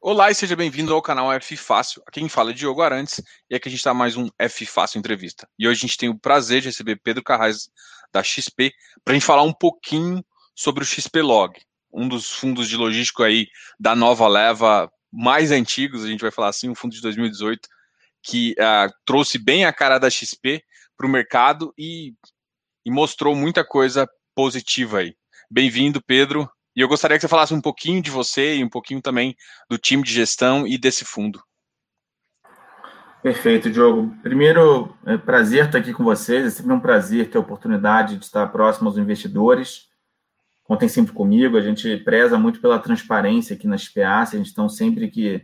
[0.00, 2.02] Olá e seja bem-vindo ao canal F Fácil.
[2.06, 4.98] Aqui quem fala é Diogo Arantes e aqui a gente está mais um F Fácil
[4.98, 5.48] Entrevista.
[5.58, 7.68] E hoje a gente tem o prazer de receber Pedro Carrais
[8.12, 8.72] da XP
[9.02, 10.24] para a gente falar um pouquinho
[10.54, 11.58] sobre o XP Log,
[11.92, 13.48] um dos fundos de logístico aí
[13.80, 17.66] da nova leva mais antigos, a gente vai falar assim, um fundo de 2018
[18.22, 20.62] que uh, trouxe bem a cara da XP
[20.96, 22.12] para o mercado e,
[22.84, 25.14] e mostrou muita coisa positiva aí.
[25.50, 26.48] Bem-vindo, Pedro.
[26.76, 29.34] E eu gostaria que você falasse um pouquinho de você e um pouquinho também
[29.68, 31.42] do time de gestão e desse fundo.
[33.22, 34.14] Perfeito, Diogo.
[34.22, 36.46] Primeiro, é prazer estar aqui com vocês.
[36.46, 39.88] É sempre um prazer ter a oportunidade de estar próximo aos investidores.
[40.64, 41.56] Contem sempre comigo.
[41.56, 44.20] A gente preza muito pela transparência aqui na SPA.
[44.20, 45.42] A gente então sempre que,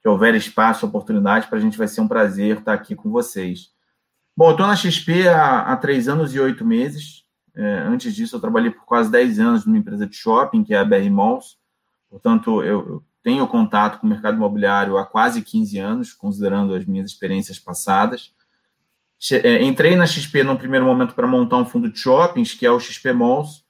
[0.00, 3.72] que houver espaço, oportunidade, para a gente vai ser um prazer estar aqui com vocês.
[4.36, 7.27] Bom, eu estou na XP há, há três anos e oito meses.
[7.58, 10.78] É, antes disso, eu trabalhei por quase 10 anos numa empresa de shopping, que é
[10.78, 11.56] a BR Malls.
[12.08, 16.86] Portanto, eu, eu tenho contato com o mercado imobiliário há quase 15 anos, considerando as
[16.86, 18.32] minhas experiências passadas.
[19.32, 22.70] É, entrei na XP no primeiro momento para montar um fundo de shoppings, que é
[22.70, 23.64] o XP Malls,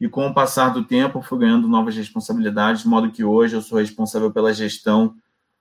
[0.00, 3.62] e com o passar do tempo fui ganhando novas responsabilidades, de modo que hoje eu
[3.62, 5.14] sou responsável pela gestão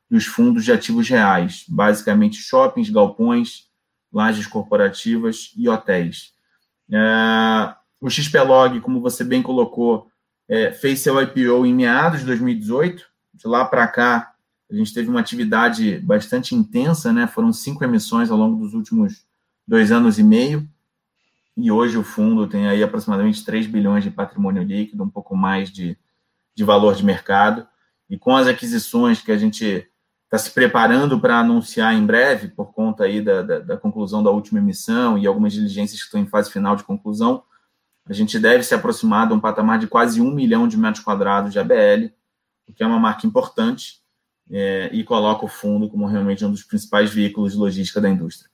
[0.10, 3.68] dos fundos de ativos reais, basicamente shoppings, galpões,
[4.12, 6.36] lajes corporativas e hotéis.
[6.92, 10.08] É, o XPlog, como você bem colocou,
[10.48, 13.06] é, fez seu IPO em meados de 2018.
[13.34, 14.34] De lá para cá,
[14.70, 17.28] a gente teve uma atividade bastante intensa, né?
[17.28, 19.26] Foram cinco emissões ao longo dos últimos
[19.68, 20.68] dois anos e meio.
[21.56, 25.72] E hoje o fundo tem aí aproximadamente 3 bilhões de patrimônio líquido, um pouco mais
[25.72, 25.98] de,
[26.54, 27.68] de valor de mercado.
[28.08, 29.90] E com as aquisições que a gente
[30.28, 34.30] está se preparando para anunciar em breve, por conta aí da, da, da, conclusão da
[34.30, 37.44] última emissão e algumas diligências que estão em fase final de conclusão,
[38.06, 41.54] a gente deve se aproximar de um patamar de quase um milhão de metros quadrados
[41.54, 42.12] de ABL,
[42.68, 44.02] o que é uma marca importante
[44.52, 48.50] é, e coloca o fundo como realmente um dos principais veículos de logística da indústria.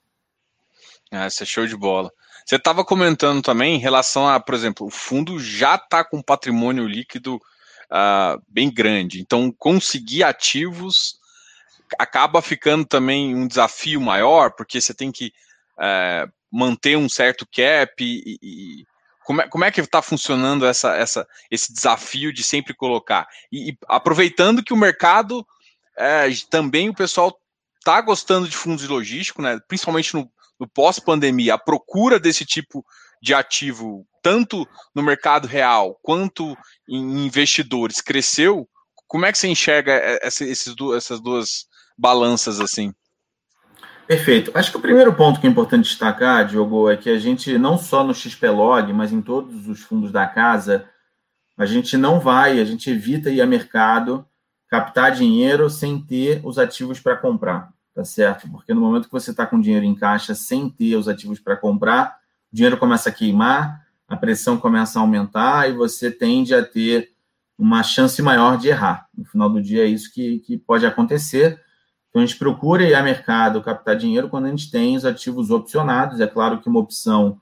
[1.12, 2.12] Ah, isso é show de bola.
[2.45, 6.88] Você estava comentando também em relação a, por exemplo, o fundo já está com patrimônio
[6.88, 11.23] líquido uh, bem grande, então conseguir ativos
[11.99, 15.33] acaba ficando também um desafio maior, porque você tem que
[15.80, 18.86] é, manter um certo cap e, e
[19.23, 23.27] como, é, como é que está funcionando essa, essa, esse desafio de sempre colocar?
[23.52, 25.45] E, e aproveitando que o mercado
[25.98, 27.37] é, também o pessoal
[27.80, 29.59] está gostando de fundos de logístico, né?
[29.67, 32.86] principalmente no, no pós-pandemia, a procura desse tipo
[33.21, 38.67] de ativo, tanto no mercado real quanto em investidores, cresceu.
[39.08, 41.67] Como é que você enxerga essa, esses, essas duas
[42.03, 42.93] balanças assim.
[44.05, 44.52] Perfeito.
[44.53, 47.77] Acho que o primeiro ponto que é importante destacar, Diogo, é que a gente, não
[47.77, 50.86] só no XPlog, mas em todos os fundos da casa,
[51.58, 54.25] a gente não vai, a gente evita ir a mercado
[54.67, 58.49] captar dinheiro sem ter os ativos para comprar, tá certo?
[58.52, 61.55] Porque no momento que você está com dinheiro em caixa sem ter os ativos para
[61.55, 62.17] comprar,
[62.52, 67.14] o dinheiro começa a queimar, a pressão começa a aumentar e você tende a ter
[67.58, 69.08] uma chance maior de errar.
[69.17, 71.64] No final do dia é isso que, que pode acontecer.
[72.14, 75.50] Então, a gente procura ir a mercado captar dinheiro quando a gente tem os ativos
[75.50, 76.20] opcionados.
[76.20, 77.42] É claro que uma opção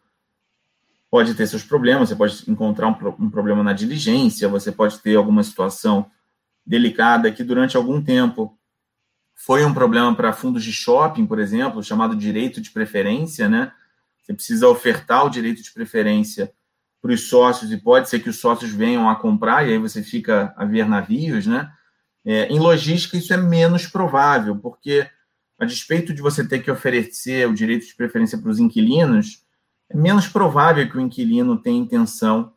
[1.09, 5.17] pode ter seus problemas, você pode encontrar um, um problema na diligência, você pode ter
[5.17, 6.09] alguma situação
[6.65, 8.57] delicada que durante algum tempo
[9.35, 13.73] foi um problema para fundos de shopping, por exemplo, chamado direito de preferência, né?
[14.21, 16.53] Você precisa ofertar o direito de preferência
[17.01, 20.01] para os sócios e pode ser que os sócios venham a comprar e aí você
[20.01, 21.69] fica a ver navios, né?
[22.25, 25.07] É, em logística, isso é menos provável, porque,
[25.59, 29.43] a despeito de você ter que oferecer o direito de preferência para os inquilinos,
[29.89, 32.53] é menos provável que o inquilino tenha intenção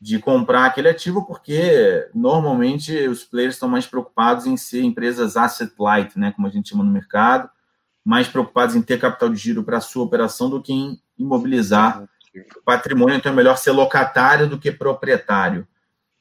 [0.00, 5.72] de comprar aquele ativo, porque normalmente os players estão mais preocupados em ser empresas asset
[5.78, 7.48] light, né, como a gente chama no mercado,
[8.04, 12.04] mais preocupados em ter capital de giro para a sua operação do que em imobilizar
[12.56, 13.16] o patrimônio.
[13.16, 15.66] Então é melhor ser locatário do que proprietário.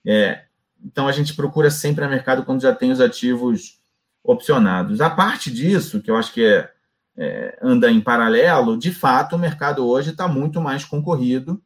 [0.03, 0.44] É,
[0.85, 3.79] então, a gente procura sempre a mercado quando já tem os ativos
[4.23, 5.01] opcionados.
[5.01, 6.71] A parte disso, que eu acho que é,
[7.17, 11.61] é anda em paralelo, de fato, o mercado hoje está muito mais concorrido.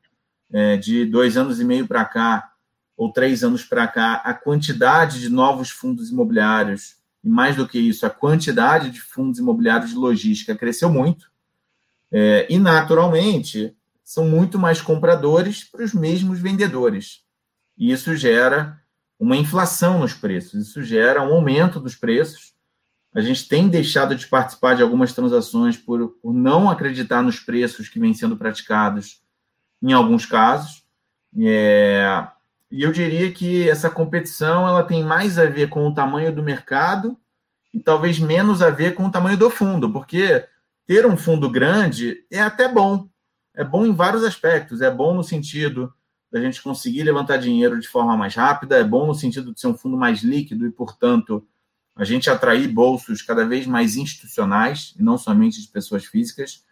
[0.52, 2.54] É, de dois anos e meio para cá,
[2.98, 7.78] ou três anos para cá, a quantidade de novos fundos imobiliários, e mais do que
[7.78, 11.30] isso, a quantidade de fundos imobiliários de logística cresceu muito.
[12.12, 17.22] É, e, naturalmente, são muito mais compradores para os mesmos vendedores.
[17.78, 18.79] E isso gera
[19.20, 22.54] uma inflação nos preços, isso gera um aumento dos preços.
[23.14, 27.90] A gente tem deixado de participar de algumas transações por, por não acreditar nos preços
[27.90, 29.22] que vêm sendo praticados
[29.82, 30.86] em alguns casos.
[31.38, 32.28] É,
[32.72, 36.44] e eu diria que essa competição ela tem mais a ver com o tamanho do
[36.44, 37.18] mercado
[37.74, 40.46] e talvez menos a ver com o tamanho do fundo, porque
[40.88, 43.08] ter um fundo grande é até bom.
[43.56, 44.82] É bom em vários aspectos.
[44.82, 45.94] É bom no sentido
[46.32, 49.68] da gente conseguir levantar dinheiro de forma mais rápida, é bom no sentido de ser
[49.68, 51.46] um fundo mais líquido e, portanto,
[51.96, 56.64] a gente atrair bolsos cada vez mais institucionais, e não somente de pessoas físicas.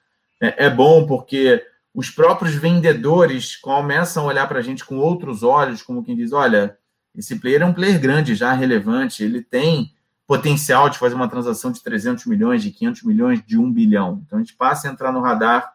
[0.41, 5.43] É, é bom porque os próprios vendedores começam a olhar para a gente com outros
[5.43, 6.77] olhos, como quem diz: olha,
[7.15, 9.91] esse player é um player grande, já relevante, ele tem
[10.27, 14.21] potencial de fazer uma transação de 300 milhões, de 500 milhões, de 1 bilhão.
[14.25, 15.73] Então a gente passa a entrar no radar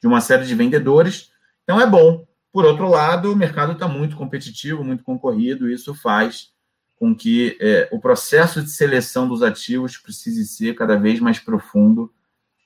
[0.00, 1.30] de uma série de vendedores.
[1.62, 2.26] Então é bom.
[2.54, 6.52] Por outro lado, o mercado está muito competitivo, muito concorrido, e isso faz
[6.94, 12.14] com que é, o processo de seleção dos ativos precise ser cada vez mais profundo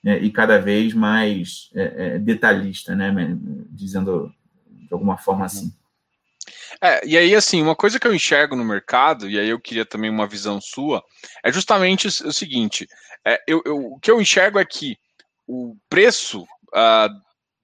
[0.05, 3.11] é, e cada vez mais é, é detalhista, né?
[3.71, 4.31] Dizendo
[4.67, 5.73] de alguma forma assim.
[6.83, 9.87] É, e aí, assim, uma coisa que eu enxergo no mercado, e aí eu queria
[9.87, 11.03] também uma visão sua,
[11.43, 12.87] é justamente o seguinte:
[13.27, 14.99] é, eu, eu, o que eu enxergo é que
[15.47, 17.09] o preço uh,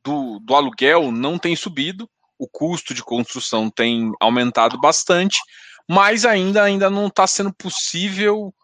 [0.03, 5.39] do, do aluguel não tem subido, o custo de construção tem aumentado bastante,
[5.89, 8.55] mas ainda, ainda não está sendo possível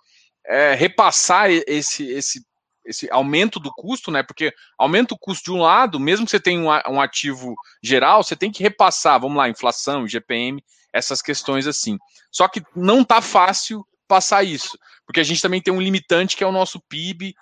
[0.46, 2.44] é, repassar esse, esse,
[2.84, 4.22] esse aumento do custo, né?
[4.22, 8.34] Porque aumenta o custo de um lado, mesmo que você tenha um, ativo geral, você
[8.34, 10.62] tem que repassar, vamos lá, inflação, GPM,
[10.92, 11.98] essas questões assim.
[12.30, 14.76] Só que não está fácil passar isso,
[15.06, 17.34] porque a gente também tem um limitante que é o nosso PIB.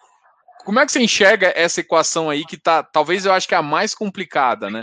[0.65, 3.59] Como é que você enxerga essa equação aí que tá, talvez eu acho que é
[3.59, 4.83] a mais complicada, né?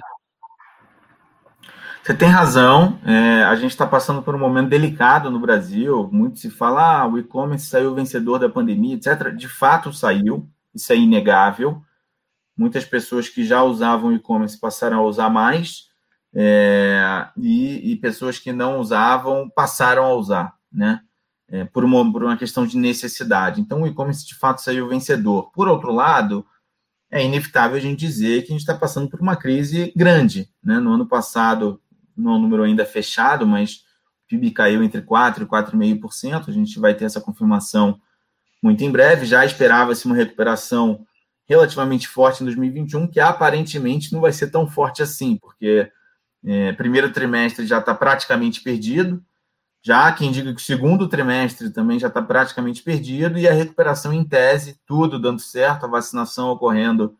[2.05, 2.99] Você tem razão.
[3.03, 6.07] É, a gente está passando por um momento delicado no Brasil.
[6.11, 9.35] Muito se fala, ah, o e-commerce saiu vencedor da pandemia, etc.
[9.35, 11.81] De fato saiu, isso é inegável.
[12.55, 15.87] Muitas pessoas que já usavam e-commerce passaram a usar mais,
[16.31, 21.01] é, e, e, pessoas que não usavam passaram a usar, né?
[21.47, 23.59] É, por, uma, por uma questão de necessidade.
[23.59, 25.49] Então, o e-commerce de fato saiu vencedor.
[25.51, 26.45] Por outro lado,
[27.09, 30.49] é inevitável a gente dizer que a gente está passando por uma crise grande.
[30.63, 30.79] Né?
[30.79, 31.81] No ano passado,
[32.17, 33.83] não é um número ainda fechado, mas
[34.25, 36.47] o PIB caiu entre 4% e 4,5%.
[36.47, 37.99] A gente vai ter essa confirmação
[38.61, 39.25] muito em breve.
[39.25, 41.05] Já esperava-se uma recuperação
[41.47, 45.91] relativamente forte em 2021, que aparentemente não vai ser tão forte assim, porque
[46.43, 49.23] é, primeiro trimestre já está praticamente perdido.
[49.83, 54.11] Já quem diga que o segundo trimestre também já está praticamente perdido, e a recuperação
[54.11, 57.15] em tese, tudo dando certo, a vacinação ocorrendo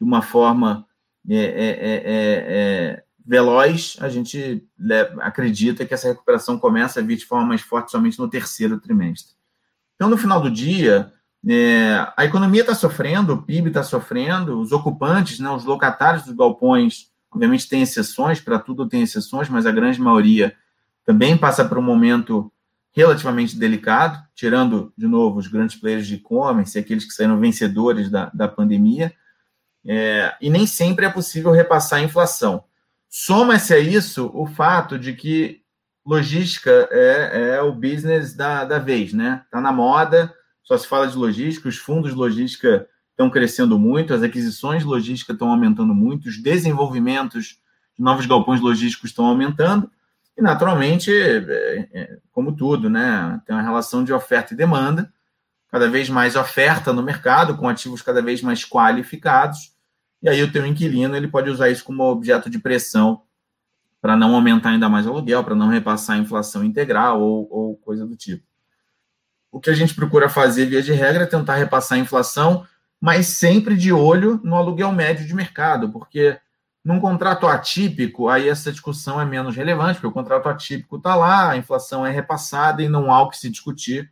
[0.00, 0.86] de uma forma
[1.28, 4.64] é, é, é, é veloz, a gente
[5.20, 9.34] acredita que essa recuperação começa a vir de forma mais forte somente no terceiro trimestre.
[9.96, 11.12] Então, no final do dia,
[11.48, 16.36] é, a economia está sofrendo, o PIB está sofrendo, os ocupantes, né, os locatários dos
[16.36, 20.54] galpões, obviamente tem exceções, para tudo tem exceções, mas a grande maioria
[21.04, 22.52] também passa por um momento
[22.92, 28.30] relativamente delicado, tirando, de novo, os grandes players de e-commerce, aqueles que saíram vencedores da,
[28.32, 29.12] da pandemia,
[29.84, 32.64] é, e nem sempre é possível repassar a inflação.
[33.18, 35.62] Soma-se a isso o fato de que
[36.04, 39.40] logística é, é o business da, da vez, né?
[39.46, 44.12] Está na moda, só se fala de logística, os fundos de logística estão crescendo muito,
[44.12, 47.58] as aquisições de logística estão aumentando muito, os desenvolvimentos
[47.96, 49.90] de novos galpões logísticos estão aumentando,
[50.36, 53.40] e naturalmente, é, é, como tudo, né?
[53.46, 55.10] Tem uma relação de oferta e demanda,
[55.70, 59.74] cada vez mais oferta no mercado, com ativos cada vez mais qualificados,
[60.26, 63.22] e aí o teu inquilino ele pode usar isso como objeto de pressão
[64.00, 67.76] para não aumentar ainda mais o aluguel, para não repassar a inflação integral ou, ou
[67.76, 68.42] coisa do tipo.
[69.52, 72.66] O que a gente procura fazer, via de regra, é tentar repassar a inflação,
[73.00, 76.36] mas sempre de olho no aluguel médio de mercado, porque
[76.84, 81.52] num contrato atípico, aí essa discussão é menos relevante, porque o contrato atípico está lá,
[81.52, 84.10] a inflação é repassada e não há o que se discutir,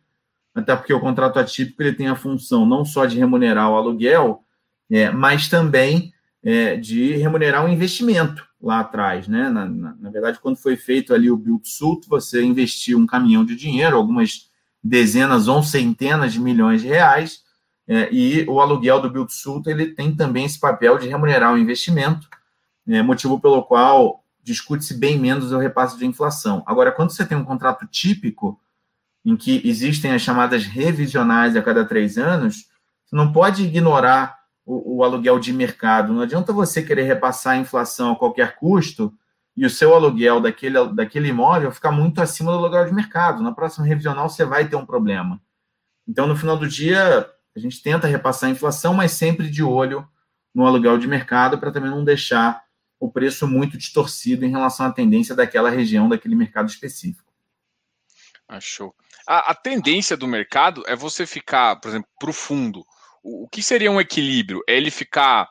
[0.55, 4.44] até porque o contrato atípico ele tem a função não só de remunerar o aluguel,
[4.91, 6.13] é, mas também
[6.43, 9.27] é, de remunerar um investimento lá atrás.
[9.27, 9.49] Né?
[9.49, 13.43] Na, na, na, verdade, quando foi feito ali o Build Sult, você investiu um caminhão
[13.43, 14.49] de dinheiro, algumas
[14.83, 17.43] dezenas ou centenas de milhões de reais,
[17.87, 21.57] é, e o aluguel do Build Sult ele tem também esse papel de remunerar o
[21.57, 22.27] investimento,
[22.87, 26.63] é, motivo pelo qual discute-se bem menos o repasse de inflação.
[26.67, 28.59] Agora, quando você tem um contrato típico,
[29.25, 32.69] em que existem as chamadas revisionais a cada três anos,
[33.03, 36.11] você não pode ignorar o, o, aluguel de mercado.
[36.11, 39.13] Não adianta você querer repassar a inflação a qualquer custo
[39.55, 43.43] e o seu aluguel daquele, daquele imóvel ficar muito acima do aluguel de mercado.
[43.43, 45.39] Na próxima revisional você vai ter um problema.
[46.07, 50.07] Então, no final do dia, a gente tenta repassar a inflação, mas sempre de olho
[50.53, 52.63] no aluguel de mercado para também não deixar
[52.99, 57.31] o preço muito distorcido em relação à tendência daquela região, daquele mercado específico.
[58.47, 58.95] Achou.
[59.27, 62.85] A, a tendência do mercado é você ficar, por exemplo, para o fundo.
[63.27, 64.61] O, que seria um equilíbrio?
[64.67, 65.49] É ele ficar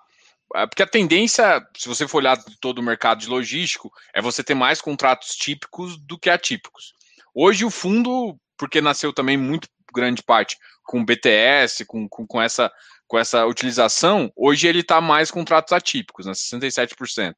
[0.54, 4.45] é, porque a tendência, se você for olhar todo o mercado de logístico, é você
[4.45, 6.93] ter mais contratos típicos do que atípicos.
[7.35, 12.71] Hoje o fundo, porque nasceu também muito grande parte com BTS, com, com, com essa,
[13.09, 17.35] com essa utilização, hoje ele está mais contratos atípicos, né, 67%.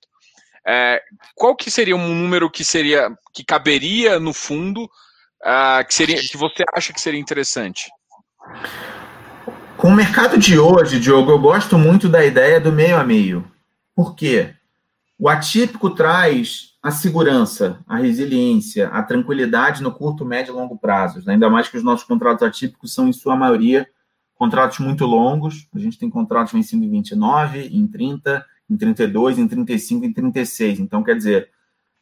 [0.69, 1.00] É,
[1.35, 6.37] qual que seria um número que seria que caberia no fundo uh, que seria que
[6.37, 7.88] você acha que seria interessante?
[9.76, 13.45] Com o mercado de hoje, Diogo, eu gosto muito da ideia do meio a meio.
[13.95, 14.54] Por quê?
[15.18, 21.26] O atípico traz a segurança, a resiliência, a tranquilidade no curto, médio e longo prazos.
[21.26, 21.35] Né?
[21.35, 23.87] Ainda mais que os nossos contratos atípicos são, em sua maioria,
[24.35, 25.68] contratos muito longos.
[25.75, 30.80] A gente tem contratos vencendo em 29, em 30, em 32, em 35, em 36.
[30.80, 31.50] Então, quer dizer,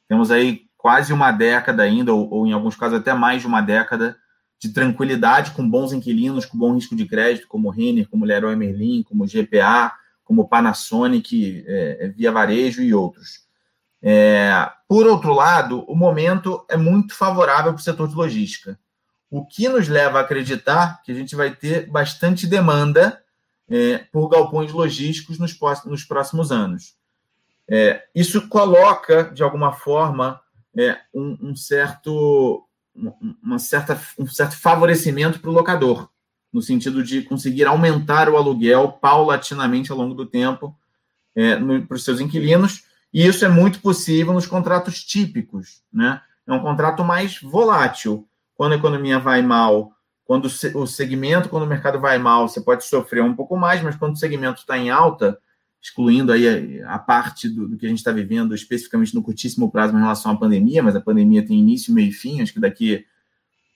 [0.08, 3.60] temos aí quase uma década ainda, ou, ou em alguns casos até mais de uma
[3.60, 4.16] década,
[4.58, 9.02] de tranquilidade com bons inquilinos, com bom risco de crédito, como Renner, como Leroy Merlin,
[9.02, 9.92] como GPA,
[10.24, 13.44] como Panasonic, é, é, Via Varejo e outros.
[14.02, 18.78] É, por outro lado, o momento é muito favorável para o setor de logística,
[19.30, 23.22] o que nos leva a acreditar que a gente vai ter bastante demanda
[23.68, 26.96] é, por galpões logísticos nos, nos próximos anos.
[27.68, 30.40] É, isso coloca, de alguma forma,
[30.76, 32.66] é, um, um certo
[33.54, 36.08] uma certa, um certo favorecimento para o locador,
[36.52, 40.76] no sentido de conseguir aumentar o aluguel paulatinamente ao longo do tempo
[41.34, 45.82] é, para os seus inquilinos, e isso é muito possível nos contratos típicos.
[45.92, 46.20] Né?
[46.46, 48.28] É um contrato mais volátil.
[48.54, 49.92] Quando a economia vai mal,
[50.24, 53.96] quando o segmento, quando o mercado vai mal, você pode sofrer um pouco mais, mas
[53.96, 55.38] quando o segmento está em alta,
[55.84, 59.70] excluindo aí a, a parte do, do, que a gente está vivendo especificamente no curtíssimo
[59.70, 62.60] prazo em relação à pandemia, mas a pandemia tem início, meio e fim, acho que
[62.60, 63.04] daqui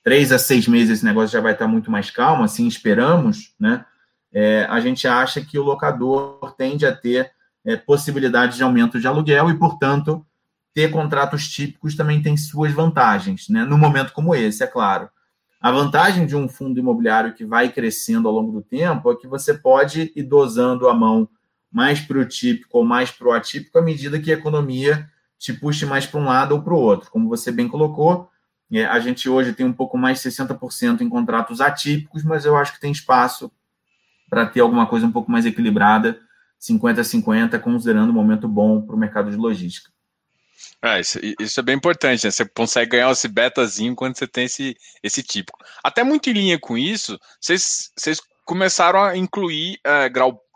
[0.09, 3.85] três a seis meses esse negócio já vai estar muito mais calmo, assim esperamos, né?
[4.33, 7.31] É, a gente acha que o locador tende a ter
[7.63, 10.25] é, possibilidade de aumento de aluguel e, portanto,
[10.73, 13.67] ter contratos típicos também tem suas vantagens, né?
[13.67, 15.11] No momento como esse, é claro.
[15.61, 19.27] A vantagem de um fundo imobiliário que vai crescendo ao longo do tempo é que
[19.27, 21.29] você pode ir dosando a mão
[21.71, 25.07] mais para o típico ou mais para o atípico à medida que a economia
[25.39, 27.11] te puxe mais para um lado ou para o outro.
[27.11, 28.31] Como você bem colocou,
[28.73, 32.57] é, a gente hoje tem um pouco mais de 60% em contratos atípicos, mas eu
[32.57, 33.51] acho que tem espaço
[34.29, 36.21] para ter alguma coisa um pouco mais equilibrada,
[36.61, 39.91] 50-50, considerando um momento bom para o mercado de logística.
[40.83, 42.31] É, isso, isso, é bem importante, né?
[42.31, 45.59] Você consegue ganhar esse betazinho quando você tem esse, esse típico.
[45.83, 50.09] Até muito em linha com isso, vocês, vocês começaram a incluir é,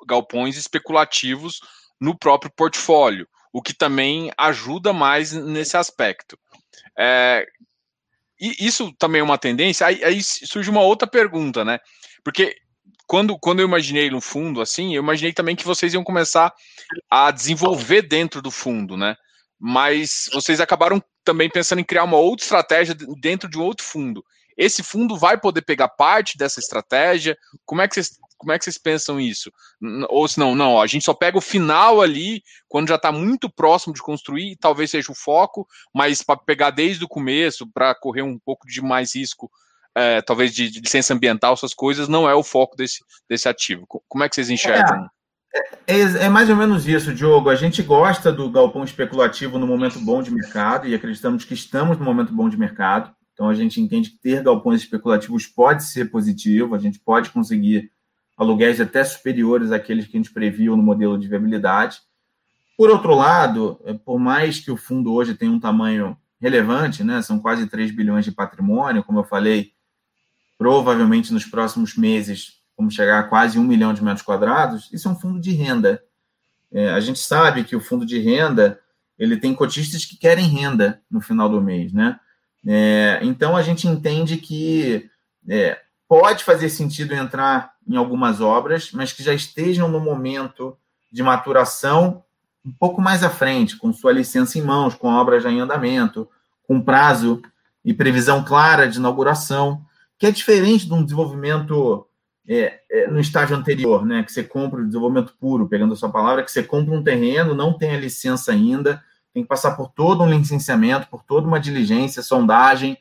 [0.07, 1.61] galpões especulativos
[2.01, 6.39] no próprio portfólio, o que também ajuda mais nesse aspecto.
[6.99, 7.47] É,
[8.43, 9.87] e isso também é uma tendência.
[9.87, 11.79] Aí, aí, surge uma outra pergunta, né?
[12.25, 12.57] Porque
[13.07, 16.53] quando, quando eu imaginei no fundo, assim, eu imaginei também que vocês iam começar
[17.09, 19.15] a desenvolver dentro do fundo, né?
[19.61, 24.25] Mas vocês acabaram também pensando em criar uma outra estratégia dentro de um outro fundo.
[24.63, 27.37] Esse fundo vai poder pegar parte dessa estratégia?
[27.65, 29.53] Como é que vocês como é que vocês pensam isso?
[30.09, 33.13] Ou se não, não, ó, a gente só pega o final ali, quando já está
[33.13, 35.65] muito próximo de construir, talvez seja o foco,
[35.95, 39.49] mas para pegar desde o começo, para correr um pouco de mais risco,
[39.95, 43.87] é, talvez de, de, licença ambiental, essas coisas, não é o foco desse, desse ativo.
[44.09, 45.09] Como é que vocês enxergam?
[45.87, 47.49] É, é, é mais ou menos isso, Diogo.
[47.49, 51.97] A gente gosta do galpão especulativo no momento bom de mercado e acreditamos que estamos
[51.97, 53.15] no momento bom de mercado.
[53.43, 57.91] Então a gente entende que ter galpões especulativos pode ser positivo, a gente pode conseguir
[58.39, 61.99] aluguéis até superiores àqueles que a gente previu no modelo de viabilidade.
[62.77, 67.21] Por outro lado, é, por mais que o fundo hoje tenha um tamanho relevante, né,
[67.21, 69.73] são quase 3 bilhões de patrimônio, como eu falei,
[70.57, 75.11] provavelmente nos próximos meses vamos chegar a quase um milhão de metros quadrados, isso é
[75.11, 76.01] um fundo de renda.
[76.71, 78.79] É, a gente sabe que o fundo de renda
[79.19, 82.21] ele tem cotistas que querem renda no final do mês, né?
[82.67, 85.11] É, então a gente entende que
[85.49, 90.77] é, pode fazer sentido entrar em algumas obras, mas que já estejam no momento
[91.11, 92.23] de maturação
[92.65, 95.61] um pouco mais à frente, com sua licença em mãos, com a obra já em
[95.61, 96.29] andamento,
[96.67, 97.43] com prazo
[97.85, 99.85] e previsão clara de inauguração,
[100.17, 102.07] que é diferente de um desenvolvimento
[102.49, 104.23] é, é, no estágio anterior, né?
[104.23, 107.55] Que você compra o desenvolvimento puro, pegando a sua palavra, que você compra um terreno,
[107.55, 109.03] não tem a licença ainda,
[109.33, 112.99] tem que passar por todo um licenciamento, por toda uma diligência, sondagem,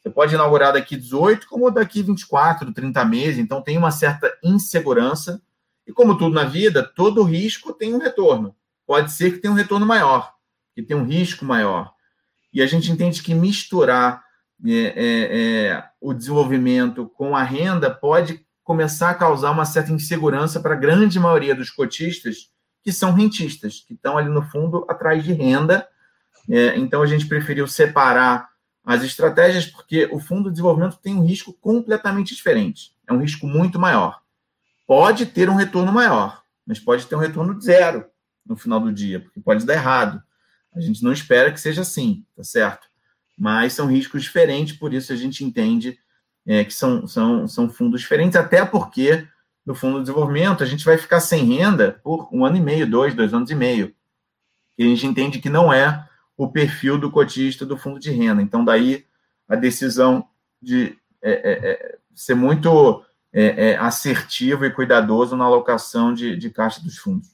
[0.00, 5.42] você pode inaugurar daqui 18, como daqui 24, 30 meses, então tem uma certa insegurança.
[5.86, 8.54] E como tudo na vida, todo risco tem um retorno.
[8.86, 10.32] pode ser que tenha um retorno maior,
[10.74, 11.92] que tenha um risco maior.
[12.52, 14.24] E a gente entende que misturar
[14.66, 20.60] é, é, é, o desenvolvimento com a renda pode começar a causar uma certa insegurança
[20.60, 22.50] para a grande maioria dos cotistas
[22.82, 25.86] que são rentistas, que estão ali no fundo atrás de renda.
[26.48, 28.48] É, então a gente preferiu separar
[28.84, 32.92] as estratégias porque o fundo de desenvolvimento tem um risco completamente diferente.
[33.06, 34.20] É um risco muito maior.
[34.86, 38.06] Pode ter um retorno maior, mas pode ter um retorno de zero
[38.44, 40.22] no final do dia, porque pode dar errado.
[40.74, 42.88] A gente não espera que seja assim, tá certo?
[43.38, 45.98] Mas são riscos diferentes, por isso a gente entende
[46.46, 49.26] é, que são, são, são fundos diferentes, até porque
[49.64, 52.88] no fundo de desenvolvimento a gente vai ficar sem renda por um ano e meio,
[52.88, 53.94] dois, dois anos e meio.
[54.76, 58.40] E a gente entende que não é o perfil do cotista do fundo de renda.
[58.40, 59.04] Então, daí
[59.46, 60.26] a decisão
[60.60, 66.50] de é, é, é ser muito é, é, assertivo e cuidadoso na alocação de, de
[66.50, 67.28] caixa dos fundos.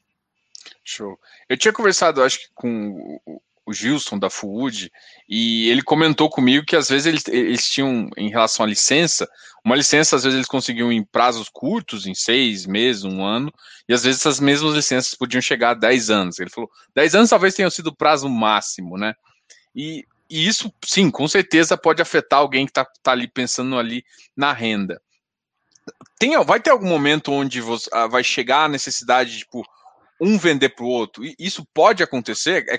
[0.85, 1.19] Show.
[1.49, 3.21] Eu tinha conversado, acho que com
[3.67, 4.91] o Gilson da Food,
[5.29, 9.29] e ele comentou comigo que às vezes eles, eles, tinham, em relação à licença,
[9.65, 13.53] uma licença às vezes eles conseguiam em prazos curtos, em seis meses, um ano,
[13.89, 16.39] e às vezes essas mesmas licenças podiam chegar a 10 anos.
[16.39, 19.15] Ele falou, 10 anos talvez tenha sido o prazo máximo, né?
[19.75, 24.05] E, e isso, sim, com certeza pode afetar alguém que está tá ali pensando ali
[24.37, 25.03] na renda.
[26.19, 29.65] Tem, vai ter algum momento onde você, ah, vai chegar a necessidade, tipo,
[30.21, 31.25] um vender para o outro.
[31.25, 32.65] E isso pode acontecer.
[32.69, 32.79] É,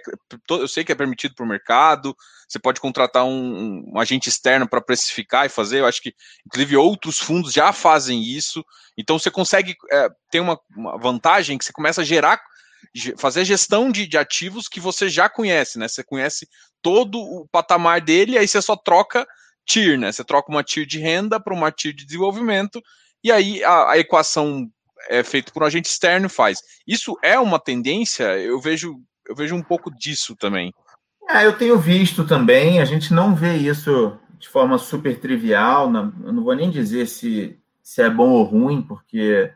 [0.50, 2.16] eu sei que é permitido para o mercado.
[2.48, 5.80] Você pode contratar um, um agente externo para precificar e fazer.
[5.80, 6.14] Eu acho que,
[6.46, 8.64] inclusive, outros fundos já fazem isso.
[8.98, 12.42] Então, você consegue é, ter uma, uma, vantagem que você começa a gerar,
[13.18, 15.88] fazer gestão de, de, ativos que você já conhece, né?
[15.88, 16.48] Você conhece
[16.82, 19.28] todo o patamar dele, aí você só troca
[19.66, 20.12] TIR, né?
[20.12, 22.82] Você troca uma TIR de renda para uma TIR de desenvolvimento.
[23.24, 24.68] E aí a, a equação
[25.08, 26.60] é feito por um agente externo faz.
[26.88, 28.38] Isso é uma tendência?
[28.40, 28.96] Eu vejo,
[29.28, 30.74] eu vejo um pouco disso também.
[31.30, 36.14] É, eu tenho visto também, a gente não vê isso de forma super trivial, não,
[36.24, 39.52] eu não vou nem dizer se, se é bom ou ruim, porque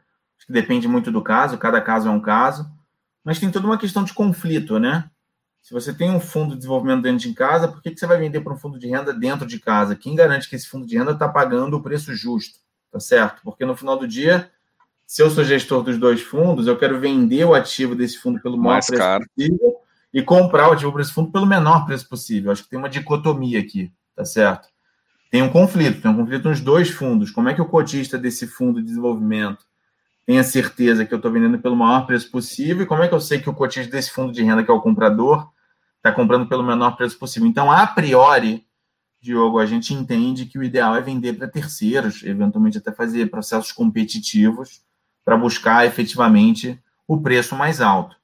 [0.50, 2.70] depende muito do caso, cada caso é um caso,
[3.24, 5.10] mas tem toda uma questão de conflito, né?
[5.62, 8.18] Se você tem um fundo de desenvolvimento dentro de casa, por que, que você vai
[8.18, 9.96] vender para um fundo de renda dentro de casa?
[9.96, 12.60] Quem garante que esse fundo de renda está pagando o preço justo?
[12.92, 13.42] Tá certo?
[13.44, 14.50] Porque no final do dia,
[15.12, 18.58] se eu sou gestor dos dois fundos, eu quero vender o ativo desse fundo pelo
[18.58, 19.26] maior Mais preço caro.
[19.36, 19.76] possível
[20.14, 22.50] e comprar o ativo desse fundo pelo menor preço possível.
[22.50, 24.70] Acho que tem uma dicotomia aqui, tá certo?
[25.30, 27.30] Tem um conflito, tem um conflito nos dois fundos.
[27.30, 29.66] Como é que o cotista desse fundo de desenvolvimento
[30.26, 32.84] tem a certeza que eu estou vendendo pelo maior preço possível?
[32.84, 34.74] E como é que eu sei que o cotista desse fundo de renda, que é
[34.74, 35.52] o comprador,
[35.98, 37.50] está comprando pelo menor preço possível?
[37.50, 38.66] Então, a priori,
[39.20, 43.74] Diogo, a gente entende que o ideal é vender para terceiros, eventualmente até fazer processos
[43.74, 44.90] competitivos
[45.24, 48.16] para buscar efetivamente o preço mais alto.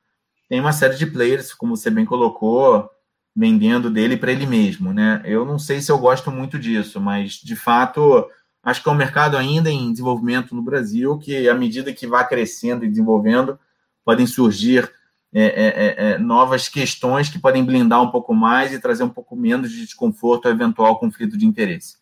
[0.50, 2.90] Tem uma série de players, como você bem colocou,
[3.36, 5.22] vendendo dele para ele mesmo, né?
[5.26, 8.28] Eu não sei se eu gosto muito disso, mas de fato
[8.64, 12.28] acho que é um mercado ainda em desenvolvimento no Brasil que, à medida que vai
[12.28, 13.60] crescendo e desenvolvendo,
[14.04, 14.92] podem surgir
[15.34, 19.10] é, é, é, é, novas questões que podem blindar um pouco mais e trazer um
[19.10, 21.98] pouco menos de desconforto ao eventual conflito de interesse.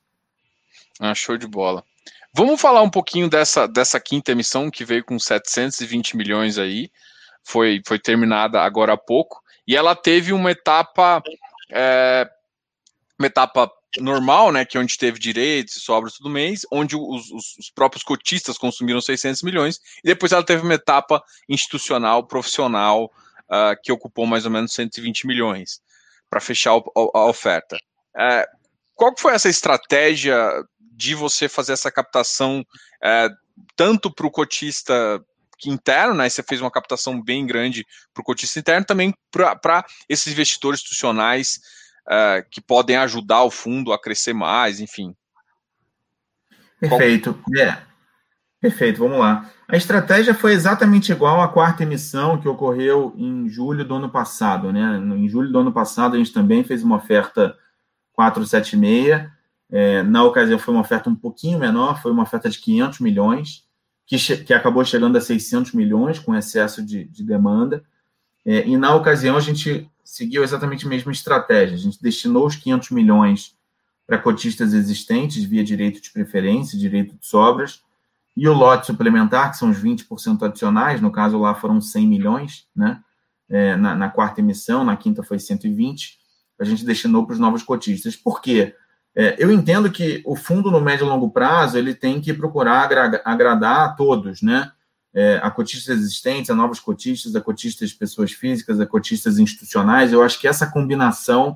[0.99, 1.84] Ah, show de bola.
[2.38, 6.91] Vamos falar um pouquinho dessa, dessa quinta emissão que veio com 720 milhões aí,
[7.45, 11.24] foi, foi terminada agora há pouco, e ela teve uma etapa,
[11.71, 12.30] é,
[13.17, 17.32] uma etapa normal, né, que é onde teve direitos e sobras todo mês, onde os,
[17.32, 23.06] os, os, próprios cotistas consumiram 600 milhões, e depois ela teve uma etapa institucional, profissional,
[23.45, 25.80] uh, que ocupou mais ou menos 120 milhões
[26.30, 26.82] para fechar a,
[27.13, 27.78] a oferta.
[28.13, 30.36] Uh, qual foi essa estratégia
[30.95, 32.65] de você fazer essa captação
[33.03, 33.29] é,
[33.75, 35.23] tanto para o cotista
[35.65, 36.29] interno, né?
[36.29, 41.60] Você fez uma captação bem grande para o cotista interno, também para esses investidores institucionais
[42.10, 45.15] é, que podem ajudar o fundo a crescer mais, enfim.
[46.79, 47.34] Perfeito.
[47.34, 47.65] Qual...
[47.65, 47.81] É.
[48.60, 49.49] Perfeito, vamos lá.
[49.67, 54.71] A estratégia foi exatamente igual à quarta emissão que ocorreu em julho do ano passado,
[54.71, 54.97] né?
[54.97, 57.55] Em julho do ano passado, a gente também fez uma oferta
[58.13, 59.35] 476
[59.71, 63.65] é, na ocasião foi uma oferta um pouquinho menor, foi uma oferta de 500 milhões,
[64.06, 67.84] que, que acabou chegando a 600 milhões com excesso de, de demanda.
[68.45, 71.75] É, e na ocasião a gente seguiu exatamente a mesma estratégia.
[71.75, 73.56] A gente destinou os 500 milhões
[74.06, 77.82] para cotistas existentes via direito de preferência, direito de sobras,
[78.38, 82.67] e o lote suplementar, que são os 20% adicionais, no caso lá foram 100 milhões,
[82.75, 83.01] né?
[83.47, 86.17] É, na, na, quarta emissão, na quinta foi 120,
[86.60, 88.15] a gente destinou para os novos cotistas.
[88.15, 88.75] Por quê?
[89.15, 92.89] É, eu entendo que o fundo no médio e longo prazo ele tem que procurar
[93.23, 94.71] agradar a todos, né?
[95.15, 100.12] é, a cotistas existentes, a novos cotistas, a cotistas pessoas físicas, a cotistas institucionais.
[100.12, 101.56] Eu acho que essa combinação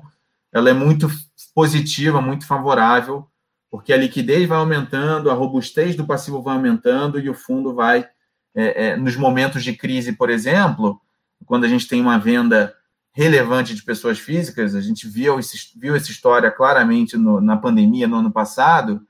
[0.50, 1.08] ela é muito
[1.54, 3.28] positiva, muito favorável,
[3.70, 8.08] porque a liquidez vai aumentando, a robustez do passivo vai aumentando e o fundo vai,
[8.54, 10.98] é, é, nos momentos de crise, por exemplo,
[11.44, 12.74] quando a gente tem uma venda
[13.22, 18.08] relevante de pessoas físicas, a gente viu, esse, viu essa história claramente no, na pandemia
[18.08, 19.06] no ano passado,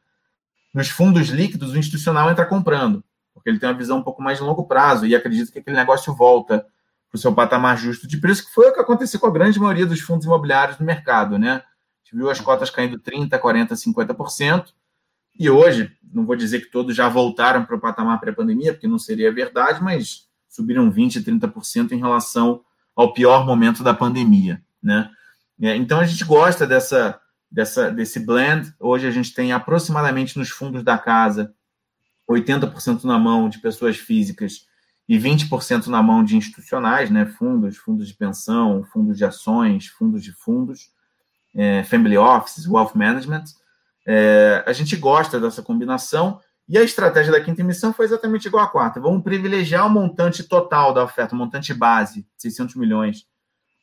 [0.75, 3.05] nos fundos líquidos, o institucional entra comprando
[3.41, 5.77] porque ele tem uma visão um pouco mais de longo prazo e acredita que aquele
[5.77, 6.67] negócio volta
[7.11, 9.59] para o seu patamar justo de preço, que foi o que aconteceu com a grande
[9.59, 11.53] maioria dos fundos imobiliários no mercado, né?
[11.53, 14.67] A gente viu as cotas caindo 30%, 40%, 50%,
[15.39, 18.99] e hoje, não vou dizer que todos já voltaram para o patamar pré-pandemia, porque não
[18.99, 22.63] seria verdade, mas subiram 20%, 30% em relação
[23.01, 25.11] ao pior momento da pandemia, né?
[25.61, 28.73] É, então a gente gosta dessa, dessa, desse blend.
[28.79, 31.55] Hoje a gente tem aproximadamente nos fundos da casa
[32.29, 34.67] 80% na mão de pessoas físicas
[35.09, 40.23] e 20% na mão de institucionais, né, fundos, fundos de pensão, fundos de ações, fundos
[40.23, 40.91] de fundos,
[41.55, 43.45] é, family offices, wealth management.
[44.07, 48.65] É, a gente gosta dessa combinação e a estratégia da quinta emissão foi exatamente igual
[48.65, 49.01] à quarta.
[49.01, 53.27] Vamos privilegiar o montante total da oferta, o montante base, 600 milhões,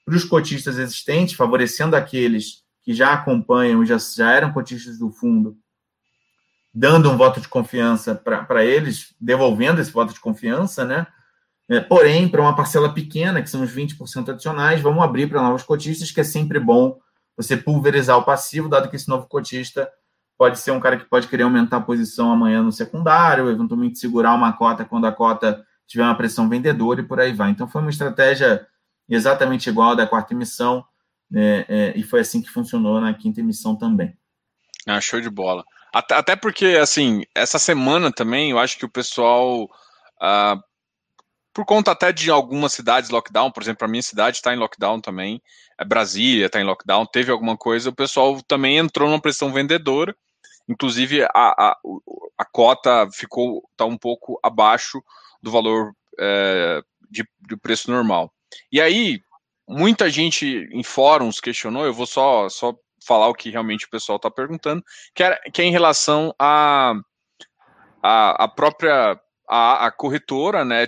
[0.05, 5.57] para os cotistas existentes, favorecendo aqueles que já acompanham, já, já eram cotistas do fundo
[6.77, 11.07] dando um voto de confiança para eles, devolvendo esse voto de confiança, né?
[11.67, 15.63] É, porém, para uma parcela pequena, que são os 20% adicionais, vamos abrir para novos
[15.63, 16.95] cotistas, que é sempre bom
[17.35, 19.89] você pulverizar o passivo, dado que esse novo cotista
[20.37, 24.33] pode ser um cara que pode querer aumentar a posição amanhã no secundário, eventualmente segurar
[24.35, 27.49] uma cota quando a cota tiver uma pressão vendedora e por aí vai.
[27.49, 28.67] Então, foi uma estratégia
[29.09, 30.85] exatamente igual da quarta emissão,
[31.33, 34.15] é, é, e foi assim que funcionou na quinta emissão também.
[34.85, 35.65] Ah, show de bola.
[35.93, 40.61] Até, porque, assim, essa semana também, eu acho que o pessoal, uh,
[41.53, 45.01] por conta até de algumas cidades lockdown, por exemplo, a minha cidade está em lockdown
[45.01, 45.41] também,
[45.79, 50.15] é Brasília está em lockdown, teve alguma coisa, o pessoal também entrou numa pressão vendedora,
[50.67, 51.77] inclusive a, a,
[52.37, 55.01] a cota ficou tá um pouco abaixo
[55.41, 58.33] do valor é, de, de preço normal.
[58.71, 59.21] E aí,
[59.67, 62.75] muita gente em fóruns questionou, eu vou só, só
[63.05, 66.93] falar o que realmente o pessoal está perguntando, que é, que é em relação a,
[68.01, 70.87] a, a própria a, a, corretora, né,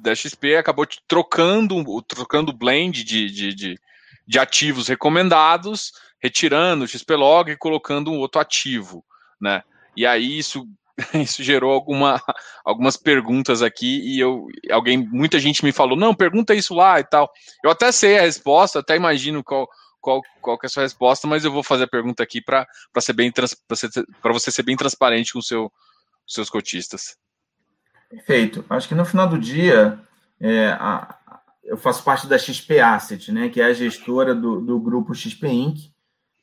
[0.00, 3.74] da XP acabou trocando trocando blend de, de, de,
[4.26, 9.04] de ativos recomendados, retirando o XP Log e colocando um outro ativo,
[9.40, 9.62] né?
[9.96, 10.66] E aí isso
[11.14, 12.22] isso gerou alguma,
[12.64, 17.04] algumas perguntas aqui e eu alguém muita gente me falou não pergunta isso lá e
[17.04, 17.30] tal
[17.64, 19.66] eu até sei a resposta até imagino qual
[20.00, 22.66] qual, qual é a sua resposta, mas eu vou fazer a pergunta aqui para
[23.00, 25.70] ser bem para você ser bem transparente com seu,
[26.26, 27.16] seus cotistas.
[28.08, 28.64] Perfeito.
[28.68, 30.00] Acho que no final do dia
[30.40, 31.16] é, a,
[31.62, 35.46] eu faço parte da XP Asset, né, que é a gestora do, do grupo XP
[35.46, 35.89] Inc.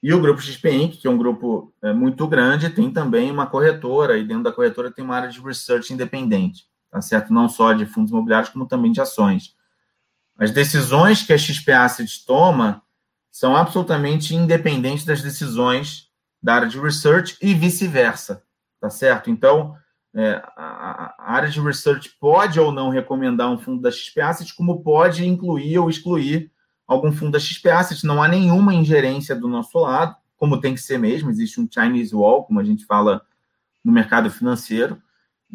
[0.02, 3.48] E o grupo XP Inc., que é um grupo é, muito grande, tem também uma
[3.48, 7.34] corretora, e dentro da corretora tem uma área de research independente, tá certo?
[7.34, 9.56] Não só de fundos imobiliários, como também de ações.
[10.38, 12.84] As decisões que a XP Asset toma
[13.32, 16.08] são absolutamente independentes das decisões
[16.42, 18.44] da área de research e vice-versa,
[18.80, 19.32] tá certo?
[19.32, 19.76] Então,
[20.16, 24.56] é, a, a, área de research pode ou não recomendar um fundo da XP Asset,
[24.56, 26.52] como pode incluir ou excluir
[26.88, 28.06] algum fundo da XP Asset.
[28.06, 32.16] Não há nenhuma ingerência do nosso lado, como tem que ser mesmo, existe um Chinese
[32.16, 33.22] Wall, como a gente fala
[33.84, 35.02] no mercado financeiro,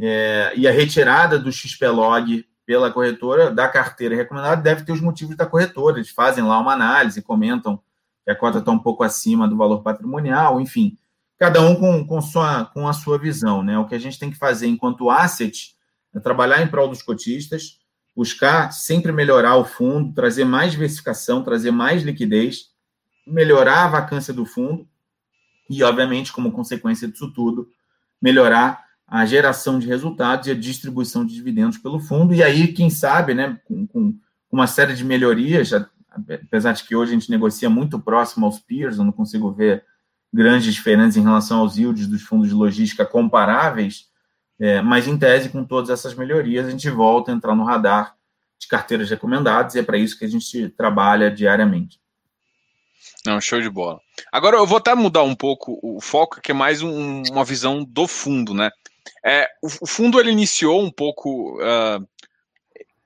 [0.01, 5.01] é, e a retirada do XP Log pela corretora da carteira recomendada deve ter os
[5.01, 5.99] motivos da corretora.
[5.99, 7.81] Eles fazem lá uma análise, comentam
[8.25, 10.97] que a cota está um pouco acima do valor patrimonial, enfim,
[11.39, 13.63] cada um com, com, sua, com a sua visão.
[13.63, 13.79] Né?
[13.79, 15.75] O que a gente tem que fazer enquanto asset
[16.15, 17.79] é trabalhar em prol dos cotistas,
[18.15, 22.71] buscar sempre melhorar o fundo, trazer mais diversificação, trazer mais liquidez,
[23.27, 24.87] melhorar a vacância do fundo
[25.69, 27.69] e, obviamente, como consequência disso tudo,
[28.21, 32.35] melhorar a geração de resultados e a distribuição de dividendos pelo fundo.
[32.35, 34.15] E aí, quem sabe, né, com, com
[34.51, 35.71] uma série de melhorias,
[36.11, 39.85] apesar de que hoje a gente negocia muito próximo aos peers, eu não consigo ver
[40.33, 44.07] grandes diferenças em relação aos yields dos fundos de logística comparáveis,
[44.63, 48.17] é, mas em tese, com todas essas melhorias, a gente volta a entrar no radar
[48.57, 52.01] de carteiras recomendadas e é para isso que a gente trabalha diariamente.
[53.27, 54.01] Não, show de bola.
[54.31, 57.83] Agora eu vou até mudar um pouco o foco, que é mais um, uma visão
[57.83, 58.71] do fundo, né?
[59.25, 62.07] É, o, fundo ele iniciou um pouco, uh,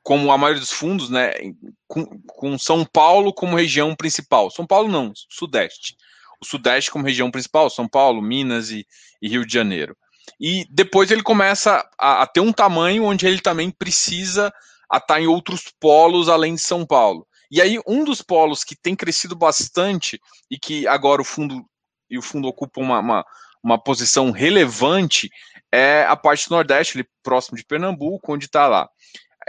[0.03, 1.33] como a maioria dos fundos, né,
[1.89, 4.51] com, com, São Paulo como região principal.
[4.51, 5.97] São Paulo não, Sudeste.
[6.39, 8.87] O Sudeste como região principal, São Paulo, Minas e,
[9.23, 9.97] e Rio de Janeiro.
[10.41, 14.53] E depois ele começa a, a ter um tamanho onde ele também precisa
[14.93, 17.27] estar em outros polos além de São Paulo.
[17.51, 21.65] E aí, um dos polos que tem crescido bastante e que agora o fundo
[22.09, 23.25] e o fundo ocupa uma, uma,
[23.63, 25.29] uma posição relevante
[25.73, 28.89] é a parte do Nordeste, ali próximo de Pernambuco, onde está lá.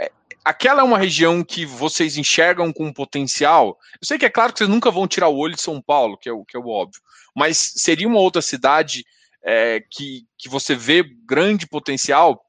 [0.00, 0.10] É,
[0.44, 3.78] aquela é uma região que vocês enxergam com potencial.
[4.00, 6.18] Eu sei que é claro que vocês nunca vão tirar o olho de São Paulo,
[6.18, 7.00] que é o, que é o óbvio,
[7.34, 9.04] mas seria uma outra cidade
[9.44, 12.40] é, que, que você vê grande potencial,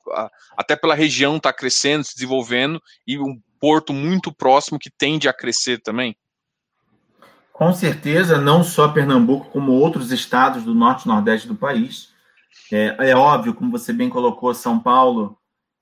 [0.58, 5.28] até pela região estar tá crescendo, se desenvolvendo, e um porto muito próximo que tende
[5.28, 6.16] a crescer também?
[7.54, 12.14] Com certeza, não só Pernambuco, como outros estados do norte e nordeste do país.
[12.72, 15.38] É, é óbvio, como você bem colocou, São Paulo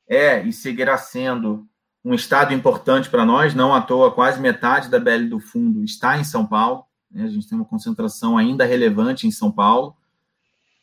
[0.09, 1.67] é e seguirá sendo
[2.03, 6.17] um estado importante para nós, não à toa, quase metade da BL do Fundo está
[6.17, 6.85] em São Paulo.
[7.11, 7.25] Né?
[7.25, 9.95] A gente tem uma concentração ainda relevante em São Paulo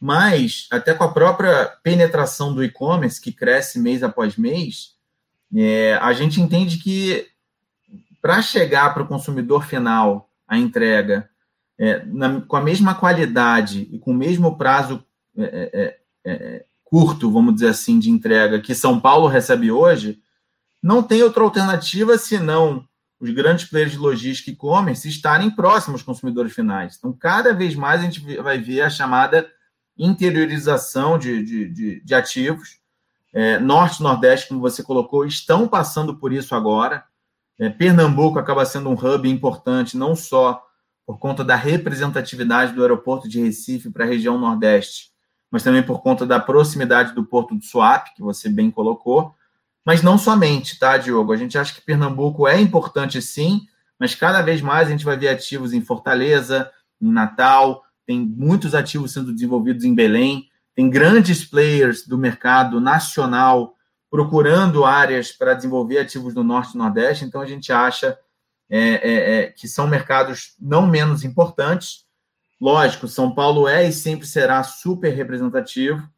[0.04, 4.96] mas até com a própria penetração do e-commerce, que cresce mês após mês,
[5.56, 7.26] é, a gente entende que
[8.20, 11.26] para chegar para o consumidor final a entrega
[11.78, 15.02] é, na, com a mesma qualidade e com o mesmo prazo
[15.38, 20.20] é, é, é, é curto, vamos dizer assim, de entrega que São Paulo recebe hoje,
[20.82, 22.86] não tem outra alternativa senão
[23.18, 26.96] os grandes players de logística e e-commerce estarem próximos aos consumidores finais.
[26.98, 29.50] Então, cada vez mais a gente vai ver a chamada
[29.96, 32.78] interiorização de, de, de, de ativos.
[33.32, 37.04] É, Norte Nordeste, como você colocou, estão passando por isso agora.
[37.58, 40.64] É, Pernambuco acaba sendo um hub importante, não só
[41.06, 45.10] por conta da representatividade do aeroporto de Recife para a região Nordeste,
[45.50, 49.34] mas também por conta da proximidade do Porto do Suape, que você bem colocou.
[49.84, 51.32] Mas não somente, tá, Diogo?
[51.32, 53.66] A gente acha que Pernambuco é importante sim,
[53.98, 58.74] mas cada vez mais a gente vai ver ativos em Fortaleza, em Natal, tem muitos
[58.74, 63.74] ativos sendo desenvolvidos em Belém, tem grandes players do mercado nacional
[64.10, 68.18] procurando áreas para desenvolver ativos no Norte e Nordeste, então a gente acha
[68.70, 72.04] é, é, é, que são mercados não menos importantes.
[72.60, 76.08] Lógico, São Paulo é e sempre será super representativo,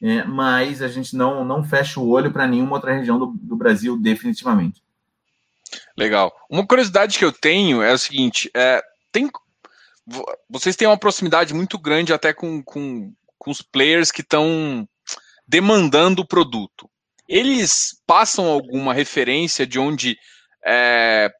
[0.00, 3.54] é, mas a gente não, não fecha o olho para nenhuma outra região do, do
[3.54, 4.82] Brasil, definitivamente.
[5.96, 6.32] Legal.
[6.50, 9.30] Uma curiosidade que eu tenho é o seguinte: é, tem
[10.48, 14.88] vocês têm uma proximidade muito grande até com, com, com os players que estão
[15.46, 16.90] demandando o produto.
[17.28, 20.18] Eles passam alguma referência de onde
[20.64, 21.32] é,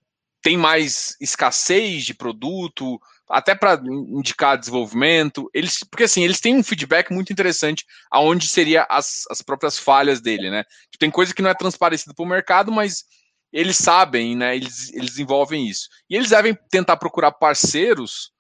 [0.43, 5.49] tem mais escassez de produto, até para indicar desenvolvimento.
[5.55, 10.21] Eles, porque assim, eles têm um feedback muito interessante aonde seria as, as próprias falhas
[10.21, 10.65] dele, né?
[10.99, 13.05] Tem coisa que não é transparecida para o mercado, mas
[13.53, 14.57] eles sabem, né?
[14.57, 15.89] Eles, eles desenvolvem isso.
[16.09, 18.32] E eles devem tentar procurar parceiros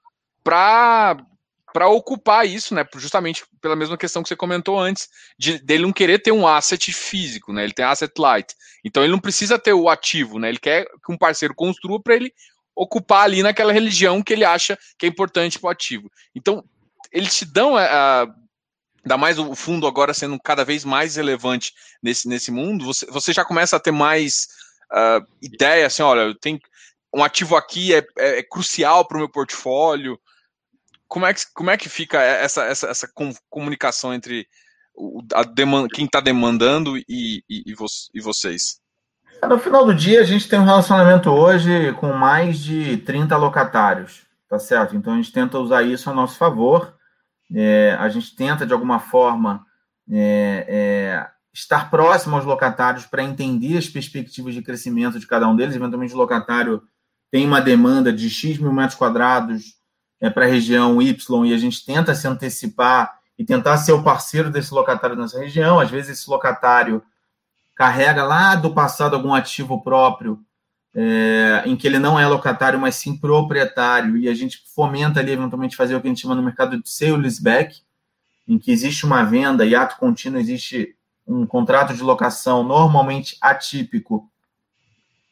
[0.43, 1.17] para
[1.73, 2.87] para ocupar isso, né?
[2.97, 6.93] Justamente pela mesma questão que você comentou antes, de dele não querer ter um asset
[6.93, 7.65] físico, né?
[7.65, 8.55] Ele tem asset light.
[8.85, 10.51] Então ele não precisa ter o ativo, né?
[10.51, 12.33] Ele quer que um parceiro construa para ele
[12.77, 16.11] ocupar ali naquela religião que ele acha que é importante para o ativo.
[16.35, 16.63] Então,
[17.11, 18.27] eles te dão a, a
[19.05, 23.33] ainda mais o fundo agora sendo cada vez mais relevante nesse, nesse mundo, você, você
[23.33, 24.47] já começa a ter mais
[24.93, 26.61] uh, ideia, assim, olha, eu tenho
[27.13, 30.19] um ativo aqui é, é, é crucial para o meu portfólio,
[31.13, 33.07] como é que, como é que fica essa, essa, essa
[33.51, 34.47] comunicação entre
[34.95, 38.81] o, a demanda, quem está demandando e, e, e, vo, e vocês?
[39.47, 44.23] No final do dia, a gente tem um relacionamento hoje com mais de 30 locatários,
[44.49, 44.97] tá certo?
[44.97, 46.97] Então a gente tenta usar isso a nosso favor.
[47.55, 49.67] É, a gente tenta, de alguma forma,
[50.11, 55.55] é, é, estar próximo aos locatários para entender as perspectivas de crescimento de cada um
[55.55, 55.77] deles.
[55.77, 56.83] Eventualmente, o locatário
[57.31, 59.82] tem uma demanda de X mil metros quadrados
[60.23, 64.05] é, para a região Y e a gente tenta se antecipar e tentar ser o
[64.05, 65.81] parceiro desse locatário nessa região.
[65.81, 67.03] Às vezes, esse locatário
[67.75, 70.39] carrega lá do passado algum ativo próprio,
[70.95, 75.33] é, em que ele não é locatário, mas sim proprietário, e a gente fomenta ali,
[75.33, 77.81] eventualmente, fazer o que a gente chama no mercado de sale-leaseback,
[78.47, 80.95] em que existe uma venda e ato contínuo, existe
[81.27, 84.31] um contrato de locação normalmente atípico,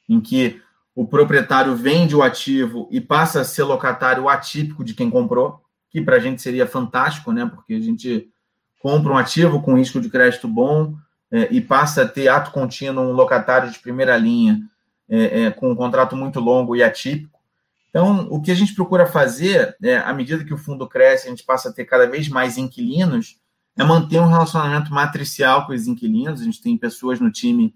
[0.08, 0.60] em que
[0.94, 6.00] o proprietário vende o ativo e passa a ser locatário atípico de quem comprou, que
[6.00, 7.46] para a gente seria fantástico, né?
[7.46, 8.28] Porque a gente
[8.80, 10.94] compra um ativo com risco de crédito bom
[11.30, 14.60] é, e passa a ter ato contínuo um locatário de primeira linha
[15.08, 17.38] é, é, com um contrato muito longo e atípico.
[17.88, 21.30] Então, o que a gente procura fazer, é, à medida que o fundo cresce, a
[21.30, 23.36] gente passa a ter cada vez mais inquilinos,
[23.76, 26.40] é manter um relacionamento matricial com os inquilinos.
[26.40, 27.74] A gente tem pessoas no time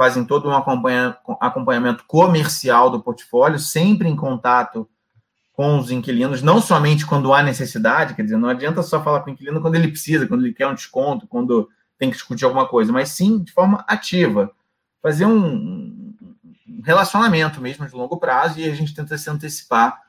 [0.00, 4.88] fazem todo um acompanhamento comercial do portfólio, sempre em contato
[5.52, 9.28] com os inquilinos, não somente quando há necessidade, quer dizer, não adianta só falar com
[9.28, 12.66] o inquilino quando ele precisa, quando ele quer um desconto, quando tem que discutir alguma
[12.66, 14.50] coisa, mas sim de forma ativa.
[15.02, 16.14] Fazer um
[16.82, 20.00] relacionamento mesmo de longo prazo e a gente tenta se antecipar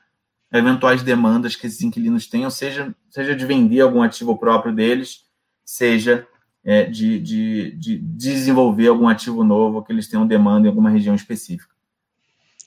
[0.50, 5.26] a eventuais demandas que esses inquilinos tenham, seja, seja de vender algum ativo próprio deles,
[5.66, 6.26] seja
[6.64, 11.14] é, de, de, de desenvolver algum ativo novo que eles tenham demanda em alguma região
[11.14, 11.72] específica.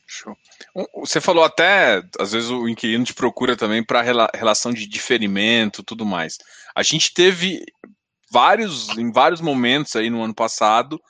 [0.07, 0.37] Show.
[0.99, 6.05] Você falou até, às vezes o inquilino te procura também para relação de diferimento, tudo
[6.05, 6.37] mais.
[6.75, 7.65] A gente teve
[8.31, 11.01] vários, em vários momentos aí no ano passado,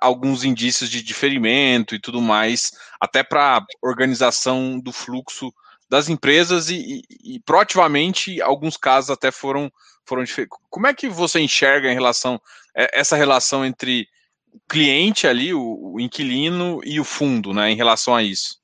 [0.00, 5.52] alguns indícios de diferimento e tudo mais, até para organização do fluxo
[5.88, 9.72] das empresas e, e, e, proativamente alguns casos até foram
[10.08, 10.56] foram diferentes.
[10.70, 12.40] Como é que você enxerga em relação
[12.74, 14.08] é, essa relação entre
[14.52, 18.58] o cliente ali, o, o inquilino e o fundo, né, em relação a isso?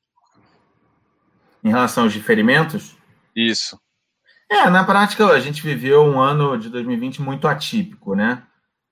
[1.63, 2.97] Em relação aos diferimentos?
[3.35, 3.79] Isso.
[4.51, 8.43] É, na prática a gente viveu um ano de 2020 muito atípico, né?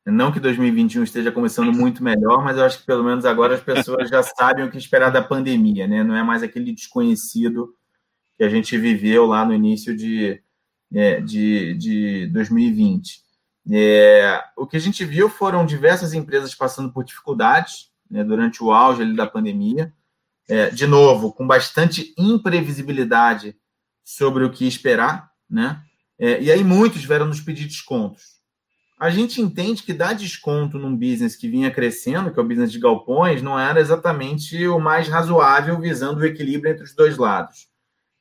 [0.05, 3.61] Não que 2021 esteja começando muito melhor, mas eu acho que pelo menos agora as
[3.61, 6.03] pessoas já sabem o que esperar da pandemia, né?
[6.03, 7.73] Não é mais aquele desconhecido
[8.37, 10.43] que a gente viveu lá no início de,
[10.95, 13.23] é, de, de 2020.
[13.71, 18.73] É, o que a gente viu foram diversas empresas passando por dificuldades né, durante o
[18.73, 19.93] auge ali da pandemia.
[20.49, 23.57] É, de novo, com bastante imprevisibilidade
[24.03, 25.81] sobre o que esperar, né?
[26.19, 28.43] É, e aí muitos vieram nos pedir descontos
[29.03, 32.71] a gente entende que dar desconto num business que vinha crescendo, que é o business
[32.71, 37.67] de galpões, não era exatamente o mais razoável visando o equilíbrio entre os dois lados.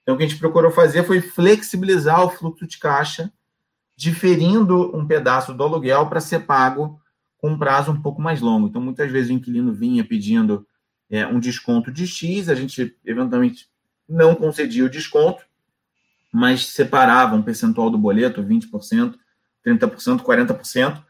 [0.02, 3.32] Então, o que a gente procurou fazer foi flexibilizar o fluxo de caixa,
[3.96, 7.00] diferindo um pedaço do aluguel para ser pago
[7.38, 8.68] com um prazo um pouco mais longo.
[8.68, 10.66] Então, muitas vezes o inquilino vinha pedindo
[11.10, 13.68] é, um desconto de X, a gente eventualmente
[14.08, 15.44] não concedia o desconto,
[16.32, 19.16] mas separava um percentual do boleto, 20%,
[19.66, 21.04] 30%, 40%,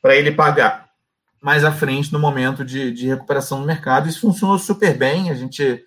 [0.00, 0.90] para ele pagar
[1.40, 4.08] mais à frente no momento de, de recuperação do mercado.
[4.08, 5.30] Isso funcionou super bem.
[5.30, 5.84] A gente,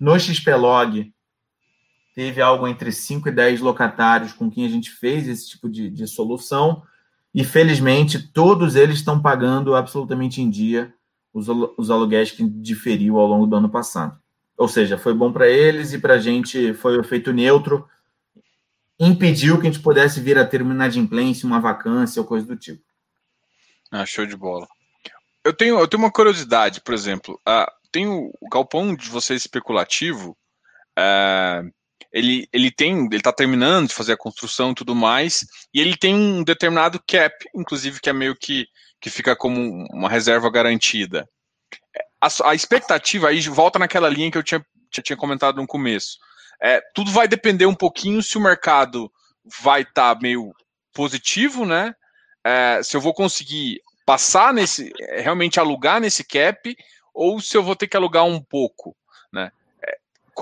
[0.00, 1.12] no XPlog,
[2.18, 5.88] teve algo entre 5 e 10 locatários com quem a gente fez esse tipo de,
[5.88, 6.82] de solução.
[7.32, 10.92] E felizmente todos eles estão pagando absolutamente em dia
[11.32, 14.18] os, os aluguéis que diferiu ao longo do ano passado.
[14.56, 17.88] Ou seja, foi bom para eles e para a gente foi o efeito neutro
[18.98, 22.56] impediu que a gente pudesse vir a ter uma inadimplência, uma vacância ou coisa do
[22.56, 22.82] tipo.
[23.92, 24.66] Ah, show de bola.
[25.44, 29.42] Eu tenho, eu tenho uma curiosidade, por exemplo, uh, tem o, o galpão de vocês
[29.42, 30.36] especulativo,
[30.98, 31.77] uh,
[32.12, 35.96] ele, ele tem, ele está terminando de fazer a construção e tudo mais, e ele
[35.96, 38.66] tem um determinado cap, inclusive que é meio que,
[39.00, 41.28] que fica como uma reserva garantida.
[42.20, 46.18] A, a expectativa aí volta naquela linha que eu tinha, tinha comentado no começo.
[46.60, 49.12] É, tudo vai depender um pouquinho se o mercado
[49.62, 50.52] vai estar tá meio
[50.92, 51.94] positivo, né?
[52.44, 56.76] É, se eu vou conseguir passar nesse, é, realmente alugar nesse cap,
[57.14, 58.96] ou se eu vou ter que alugar um pouco,
[59.32, 59.52] né?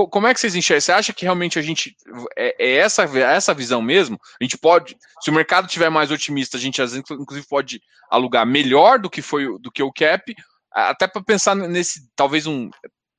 [0.03, 0.81] É, como é que vocês enxergam?
[0.81, 1.97] Você acha que realmente a gente
[2.37, 4.19] é, é, essa, essa visão mesmo?
[4.41, 7.81] A gente pode, se o mercado tiver mais otimista, a gente inclusive pode
[8.11, 10.35] alugar melhor do que foi do que o cap,
[10.73, 12.71] até para pensar nesse talvez um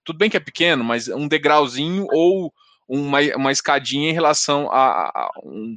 [0.04, 2.54] tudo bem que é pequeno, mas um degrauzinho ou
[2.88, 5.76] uma, uma escadinha em relação a, a um,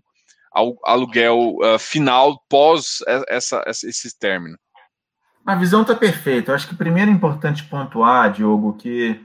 [0.53, 4.57] ao aluguel uh, final pós essa, esse término.
[5.45, 6.51] A visão está perfeita.
[6.51, 9.21] Eu acho que primeiro é importante pontuar, Diogo, que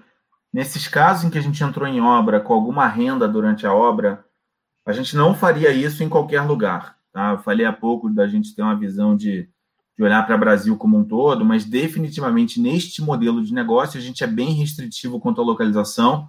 [0.56, 4.24] nesses casos em que a gente entrou em obra com alguma renda durante a obra,
[4.86, 6.96] a gente não faria isso em qualquer lugar.
[7.12, 7.32] Tá?
[7.32, 9.50] Eu falei há pouco da gente ter uma visão de,
[9.98, 14.02] de olhar para o Brasil como um todo, mas definitivamente neste modelo de negócio a
[14.02, 16.26] gente é bem restritivo quanto à localização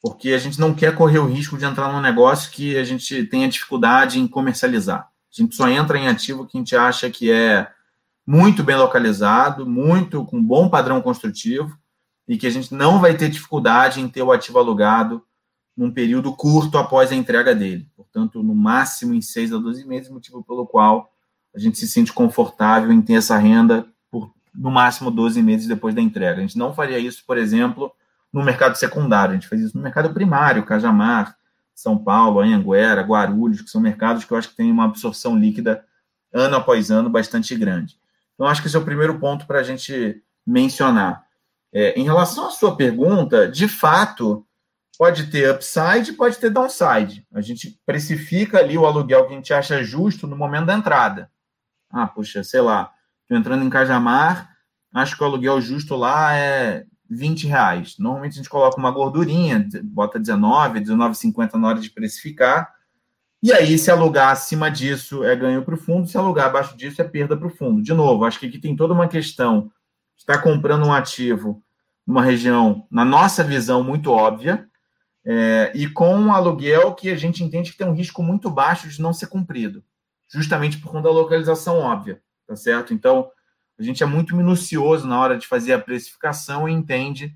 [0.00, 3.24] porque a gente não quer correr o risco de entrar num negócio que a gente
[3.24, 5.00] tenha dificuldade em comercializar.
[5.00, 7.68] A gente só entra em ativo que a gente acha que é
[8.24, 11.76] muito bem localizado, muito com bom padrão construtivo
[12.30, 15.20] e que a gente não vai ter dificuldade em ter o ativo alugado
[15.76, 17.90] num período curto após a entrega dele.
[17.96, 21.12] Portanto, no máximo em 6 a 12 meses, motivo pelo qual
[21.52, 25.92] a gente se sente confortável em ter essa renda por no máximo 12 meses depois
[25.92, 26.38] da entrega.
[26.38, 27.90] A gente não faria isso, por exemplo,
[28.32, 29.32] no mercado secundário.
[29.32, 31.36] A gente fez isso no mercado primário, Cajamar,
[31.74, 35.84] São Paulo, Anhanguera, Guarulhos, que são mercados que eu acho que têm uma absorção líquida
[36.32, 37.98] ano após ano bastante grande.
[38.34, 41.28] Então, acho que esse é o primeiro ponto para a gente mencionar.
[41.72, 44.46] É, em relação à sua pergunta, de fato,
[44.98, 47.26] pode ter upside, pode ter downside.
[47.32, 51.30] A gente precifica ali o aluguel que a gente acha justo no momento da entrada.
[51.90, 52.92] Ah, puxa, sei lá,
[53.22, 54.50] estou entrando em Cajamar,
[54.92, 57.96] acho que o aluguel justo lá é 20 reais.
[57.98, 62.72] Normalmente a gente coloca uma gordurinha, bota 19, 19,50 na hora de precificar.
[63.42, 67.00] E aí, se alugar acima disso, é ganho para o fundo, se alugar abaixo disso,
[67.00, 67.82] é perda para o fundo.
[67.82, 69.72] De novo, acho que aqui tem toda uma questão.
[70.20, 71.62] Está comprando um ativo
[72.06, 74.68] numa região, na nossa visão, muito óbvia,
[75.24, 78.88] é, e com um aluguel que a gente entende que tem um risco muito baixo
[78.88, 79.82] de não ser cumprido,
[80.28, 82.92] justamente por conta da localização óbvia, tá certo?
[82.92, 83.30] Então,
[83.78, 87.34] a gente é muito minucioso na hora de fazer a precificação e entende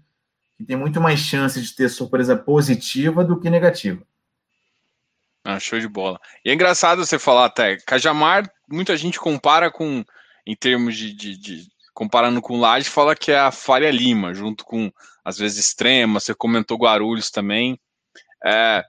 [0.56, 4.02] que tem muito mais chance de ter surpresa positiva do que negativa.
[5.42, 6.20] Ah, show de bola.
[6.44, 10.04] E é engraçado você falar até, Cajamar, muita gente compara com,
[10.46, 14.64] em termos de, de, de comparando com Laje, fala que é a Faria Lima, junto
[14.64, 14.92] com,
[15.24, 17.78] às vezes, Extrema, você comentou Guarulhos também.
[18.44, 18.84] É,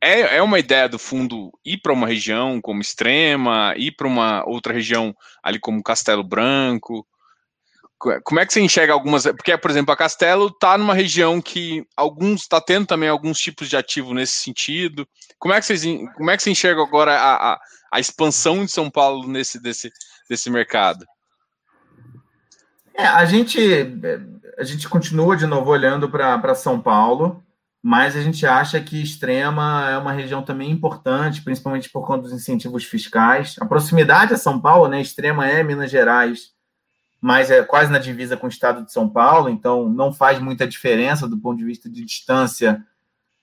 [0.00, 4.48] é, é uma ideia do fundo ir para uma região como Extrema, ir para uma
[4.48, 7.06] outra região ali como Castelo Branco.
[8.24, 9.24] Como é que você enxerga algumas?
[9.24, 13.68] Porque, por exemplo, a Castelo está numa região que alguns está tendo também alguns tipos
[13.68, 15.06] de ativo nesse sentido.
[15.36, 15.82] Como é que vocês,
[16.16, 17.60] como é que você enxerga agora a, a,
[17.92, 19.90] a expansão de São Paulo nesse desse,
[20.30, 21.04] desse mercado?
[22.98, 23.60] É, a gente
[24.58, 27.40] a gente continua de novo olhando para São Paulo,
[27.80, 32.32] mas a gente acha que Extrema é uma região também importante, principalmente por conta dos
[32.32, 33.54] incentivos fiscais.
[33.60, 35.00] A proximidade a São Paulo, né?
[35.00, 36.52] Extrema é Minas Gerais,
[37.20, 40.66] mas é quase na divisa com o estado de São Paulo, então não faz muita
[40.66, 42.84] diferença do ponto de vista de distância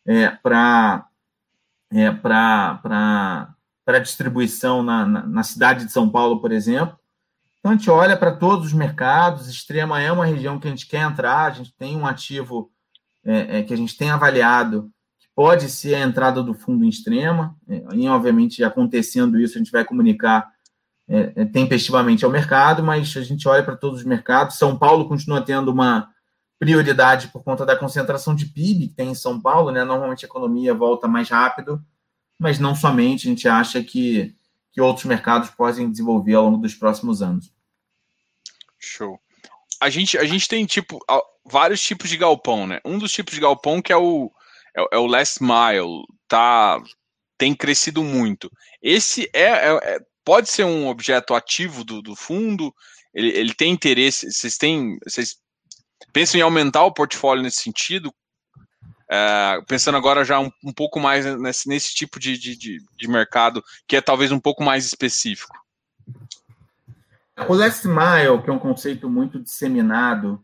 [0.05, 1.07] é, para
[1.93, 6.99] é, para distribuição na, na, na cidade de São Paulo, por exemplo.
[7.65, 9.49] Então, a gente olha para todos os mercados.
[9.49, 11.45] Extrema é uma região que a gente quer entrar.
[11.45, 12.71] A gente tem um ativo
[13.25, 16.89] é, é, que a gente tem avaliado que pode ser a entrada do fundo em
[16.89, 17.57] extrema.
[17.67, 20.47] É, e, obviamente, acontecendo isso, a gente vai comunicar
[21.09, 24.59] é, é, tempestivamente ao mercado, mas a gente olha para todos os mercados.
[24.59, 26.07] São Paulo continua tendo uma
[26.59, 29.71] prioridade por conta da concentração de PIB que tem em São Paulo.
[29.71, 29.83] Né?
[29.83, 31.83] Normalmente a economia volta mais rápido,
[32.37, 33.27] mas não somente.
[33.27, 34.35] A gente acha que,
[34.71, 37.54] que outros mercados podem desenvolver ao longo dos próximos anos.
[38.79, 39.19] Show.
[39.81, 40.99] A gente, a gente tem, tipo,
[41.45, 42.79] vários tipos de galpão, né?
[42.83, 44.31] Um dos tipos de galpão que é o,
[44.75, 46.81] é, é o last mile, tá?
[47.37, 48.51] Tem crescido muito.
[48.81, 52.73] Esse é, é, é pode ser um objeto ativo do, do fundo?
[53.13, 54.31] Ele, ele tem interesse?
[54.31, 54.97] Vocês têm.
[55.05, 55.37] Vocês
[56.11, 58.13] pensam em aumentar o portfólio nesse sentido?
[59.09, 63.63] É, pensando agora já um, um pouco mais nesse, nesse tipo de, de, de mercado
[63.87, 65.55] que é talvez um pouco mais específico.
[67.47, 70.43] O last mile, que é um conceito muito disseminado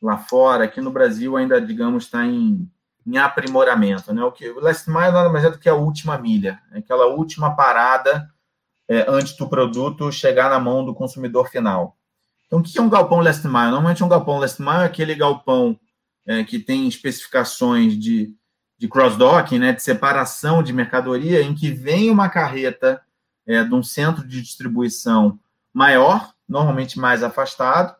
[0.00, 2.70] lá fora, aqui no Brasil ainda, digamos, está em,
[3.04, 4.14] em aprimoramento.
[4.14, 4.22] Né?
[4.22, 7.06] O, que, o last mile nada mais é do que a última milha, é aquela
[7.06, 8.30] última parada
[8.88, 11.96] é, antes do produto chegar na mão do consumidor final.
[12.46, 13.70] Então, o que é um galpão last mile?
[13.70, 15.78] Normalmente, um galpão last mile é aquele galpão
[16.24, 18.32] é, que tem especificações de,
[18.78, 23.02] de cross-docking, né, de separação de mercadoria, em que vem uma carreta
[23.46, 25.38] é, de um centro de distribuição
[25.78, 27.94] maior, normalmente mais afastado.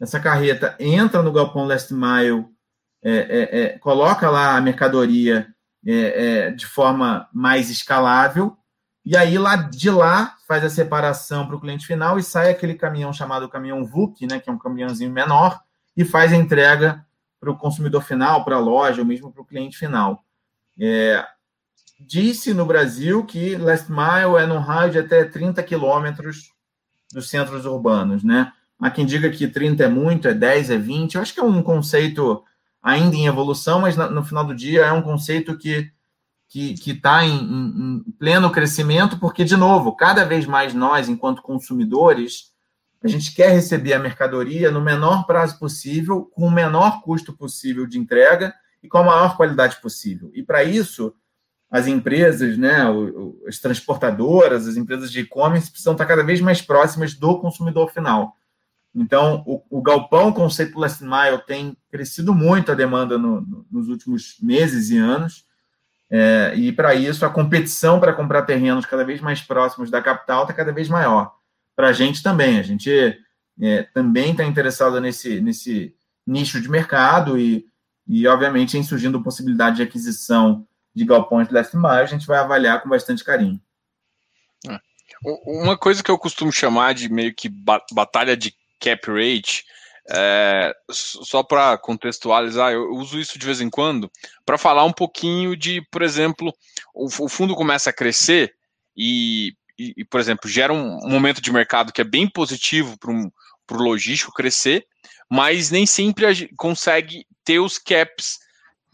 [0.00, 2.46] Essa carreta entra no galpão last mile,
[3.00, 5.46] é, é, é, coloca lá a mercadoria
[5.86, 8.56] é, é, de forma mais escalável,
[9.04, 12.74] e aí lá de lá faz a separação para o cliente final e sai aquele
[12.74, 15.60] caminhão chamado caminhão VUC, né, que é um caminhãozinho menor,
[15.96, 17.06] e faz a entrega
[17.38, 20.24] para o consumidor final, para a loja, ou mesmo para o cliente final.
[20.80, 21.24] É,
[22.00, 26.52] disse no Brasil que last mile é num raio de até 30 quilômetros
[27.12, 28.52] dos centros urbanos, né?
[28.80, 31.14] Há quem diga que 30 é muito, é 10, é 20.
[31.14, 32.42] Eu acho que é um conceito
[32.82, 35.90] ainda em evolução, mas no final do dia é um conceito que
[36.52, 41.40] que está em, em, em, pleno crescimento, porque, de novo, cada vez mais nós, enquanto
[41.40, 42.52] consumidores,
[43.02, 47.86] a gente quer receber a mercadoria no menor prazo possível, com o menor custo possível
[47.86, 50.30] de entrega e com a maior qualidade possível.
[50.34, 51.14] E para isso,
[51.72, 52.82] as empresas, né,
[53.48, 58.36] as transportadoras, as empresas de e-commerce precisam estar cada vez mais próximas do consumidor final.
[58.94, 63.88] Então, o, o galpão conceito last mile tem crescido muito a demanda no, no, nos
[63.88, 65.46] últimos meses e anos.
[66.10, 70.42] É, e para isso, a competição para comprar terrenos cada vez mais próximos da capital
[70.42, 71.34] está cada vez maior.
[71.74, 72.58] Para a gente também.
[72.58, 73.18] A gente
[73.58, 75.94] é, também está interessado nesse, nesse
[76.26, 77.64] nicho de mercado e,
[78.06, 82.38] e, obviamente, em surgindo possibilidade de aquisição de galpões de last mile, a gente vai
[82.38, 83.60] avaliar com bastante carinho.
[84.68, 84.78] É.
[85.46, 87.48] Uma coisa que eu costumo chamar de meio que
[87.92, 89.64] batalha de cap rate,
[90.10, 94.10] é, só para contextualizar, eu uso isso de vez em quando
[94.44, 96.52] para falar um pouquinho de, por exemplo,
[96.92, 98.52] o, o fundo começa a crescer
[98.96, 103.82] e, e, por exemplo, gera um momento de mercado que é bem positivo para o
[103.82, 104.84] logístico crescer,
[105.30, 108.38] mas nem sempre consegue ter os caps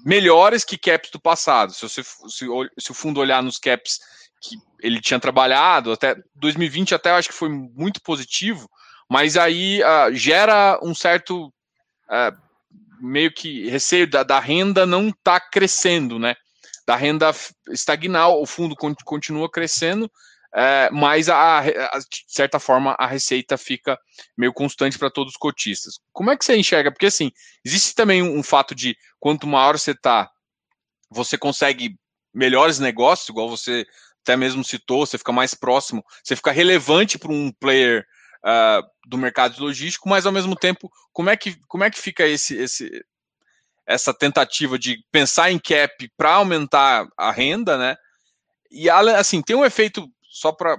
[0.05, 1.72] melhores que caps do passado.
[1.72, 2.46] Se, você, se,
[2.78, 3.99] se o fundo olhar nos caps
[4.40, 8.70] que ele tinha trabalhado, até 2020 até acho que foi muito positivo,
[9.09, 12.36] mas aí uh, gera um certo uh,
[13.01, 16.36] meio que receio da, da renda não está crescendo, né?
[16.86, 17.30] Da renda
[17.70, 18.74] estagnar, o fundo
[19.05, 20.11] continua crescendo,
[20.61, 23.96] é, mas a, a, de certa forma a receita fica
[24.36, 26.00] meio constante para todos os cotistas.
[26.12, 26.90] Como é que você enxerga?
[26.90, 27.30] Porque assim,
[27.64, 30.28] existe também um, um fato de quanto maior você está,
[31.09, 31.96] você consegue
[32.34, 33.86] melhores negócios, igual você
[34.20, 38.04] até mesmo citou, você fica mais próximo, você fica relevante para um player
[38.44, 42.26] uh, do mercado logístico, mas ao mesmo tempo, como é que, como é que fica
[42.26, 42.90] esse, esse,
[43.86, 47.96] essa tentativa de pensar em cap para aumentar a renda, né?
[48.72, 50.76] E assim, tem um efeito só para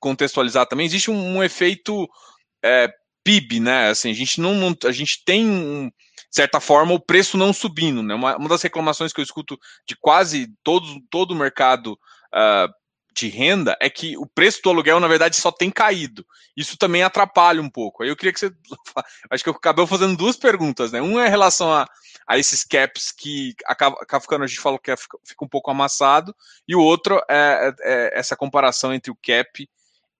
[0.00, 2.08] contextualizar também, existe um, um efeito
[2.62, 2.92] é,
[3.24, 3.88] PIB, né?
[3.88, 7.52] Assim, a gente não, não a gente tem um, de certa forma o preço não
[7.52, 8.14] subindo, né?
[8.14, 11.92] Uma, uma das reclamações que eu escuto de quase todo, todo o mercado
[12.34, 12.72] uh,
[13.14, 16.26] de renda é que o preço do aluguel, na verdade, só tem caído.
[16.56, 18.02] Isso também atrapalha um pouco.
[18.02, 18.52] Aí eu queria que você.
[19.30, 21.00] Acho que eu acabei fazendo duas perguntas, né?
[21.00, 21.86] Uma é em relação a,
[22.26, 25.70] a esses caps que acaba, ficando, a gente falou que é, fica, fica, um pouco
[25.70, 26.34] amassado,
[26.66, 29.68] e o outro é, é, é essa comparação entre o cap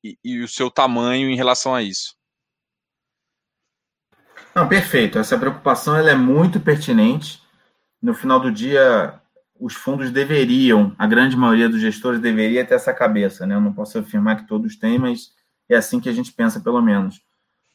[0.02, 2.16] e, e, o seu tamanho em relação a isso.
[4.54, 5.18] Não, perfeito.
[5.18, 7.40] Essa preocupação ela é muito pertinente.
[8.02, 9.21] No final do dia,
[9.62, 13.54] os fundos deveriam, a grande maioria dos gestores deveria ter essa cabeça, né?
[13.54, 15.30] Eu não posso afirmar que todos têm, mas
[15.68, 17.22] é assim que a gente pensa, pelo menos.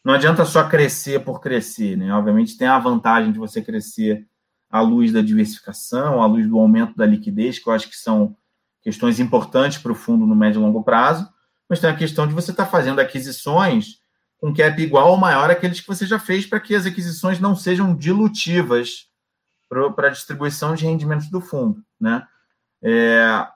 [0.03, 2.13] Não adianta só crescer por crescer, né?
[2.13, 4.27] Obviamente tem a vantagem de você crescer
[4.69, 8.35] à luz da diversificação, à luz do aumento da liquidez, que eu acho que são
[8.81, 11.25] questões importantes para o fundo no médio e longo prazo,
[11.69, 14.01] mas tem a questão de você estar tá fazendo aquisições
[14.37, 17.55] com cap igual ou maior àqueles que você já fez para que as aquisições não
[17.55, 19.06] sejam dilutivas
[19.69, 21.83] para a distribuição de rendimentos do fundo.
[21.99, 22.25] Né?
[22.81, 23.47] É,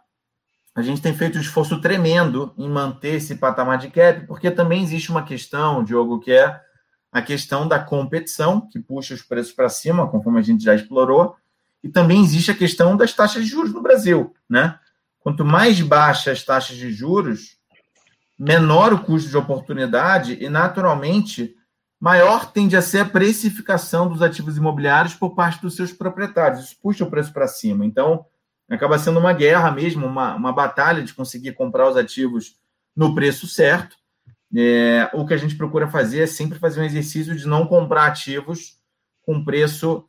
[0.73, 4.83] a gente tem feito um esforço tremendo em manter esse patamar de cap, porque também
[4.83, 6.59] existe uma questão, Diogo, que é
[7.11, 11.35] a questão da competição, que puxa os preços para cima, conforme a gente já explorou,
[11.83, 14.33] e também existe a questão das taxas de juros no Brasil.
[14.49, 14.77] Né?
[15.19, 17.57] Quanto mais baixas as taxas de juros,
[18.39, 21.55] menor o custo de oportunidade e, naturalmente,
[22.01, 26.63] maior tende a ser a precificação dos ativos imobiliários por parte dos seus proprietários.
[26.65, 27.85] Isso puxa o preço para cima.
[27.85, 28.25] Então,
[28.67, 32.55] acaba sendo uma guerra mesmo, uma, uma batalha de conseguir comprar os ativos
[32.95, 33.95] no preço certo.
[34.53, 38.07] É, o que a gente procura fazer é sempre fazer um exercício de não comprar
[38.07, 38.79] ativos
[39.21, 40.03] com preço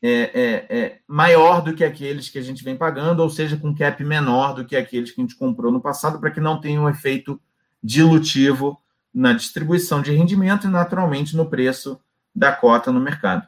[0.00, 3.74] é, é, é, maior do que aqueles que a gente vem pagando, ou seja, com
[3.74, 6.80] cap menor do que aqueles que a gente comprou no passado, para que não tenha
[6.80, 7.40] um efeito
[7.82, 8.80] dilutivo
[9.14, 12.00] na distribuição de rendimento e, naturalmente, no preço
[12.34, 13.46] da cota no mercado.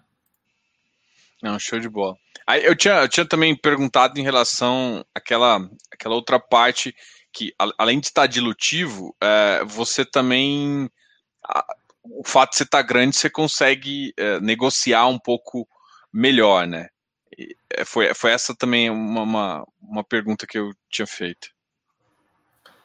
[1.42, 2.16] Não, show de bola.
[2.46, 5.58] Aí eu tinha, eu tinha também perguntado em relação àquela,
[5.90, 6.94] àquela outra parte
[7.32, 10.88] que, além de estar dilutivo, é, você também.
[11.44, 11.66] A,
[12.04, 15.68] o fato de você estar grande, você consegue é, negociar um pouco
[16.12, 16.88] melhor, né?
[17.36, 21.48] E, é, foi, foi essa também uma, uma, uma, pergunta que eu tinha feito.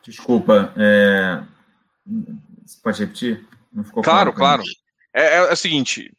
[0.04, 1.44] Desculpa, é,
[2.72, 3.48] você pode repetir?
[3.72, 4.64] Não ficou claro, claro.
[5.14, 6.12] É, é, é, o seguinte,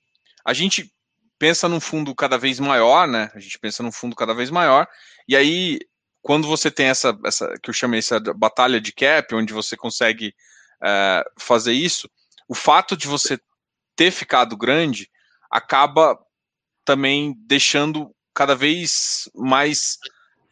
[0.44, 0.92] a gente
[1.38, 3.30] pensa num fundo cada vez maior, né?
[3.34, 4.86] A gente pensa num fundo cada vez maior,
[5.26, 5.80] e aí
[6.22, 10.34] quando você tem essa, essa que eu chamei essa batalha de cap, onde você consegue
[10.82, 12.08] é, fazer isso,
[12.48, 13.38] o fato de você
[13.96, 15.10] ter ficado grande
[15.50, 16.18] acaba
[16.84, 19.98] também deixando cada vez mais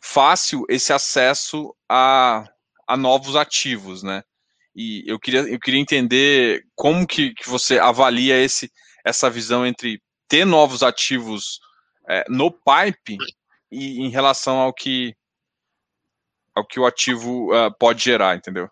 [0.01, 2.45] fácil esse acesso a,
[2.87, 4.23] a novos ativos, né?
[4.75, 8.71] E eu queria, eu queria entender como que, que você avalia esse,
[9.05, 11.61] essa visão entre ter novos ativos
[12.09, 13.19] é, no pipe
[13.71, 15.15] e em relação ao que
[16.55, 18.69] ao que o ativo uh, pode gerar, entendeu?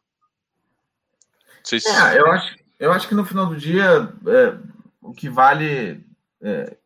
[1.63, 1.77] Se...
[1.77, 4.59] É, eu acho, eu acho que no final do dia é,
[5.01, 6.05] o que vale
[6.43, 6.77] é,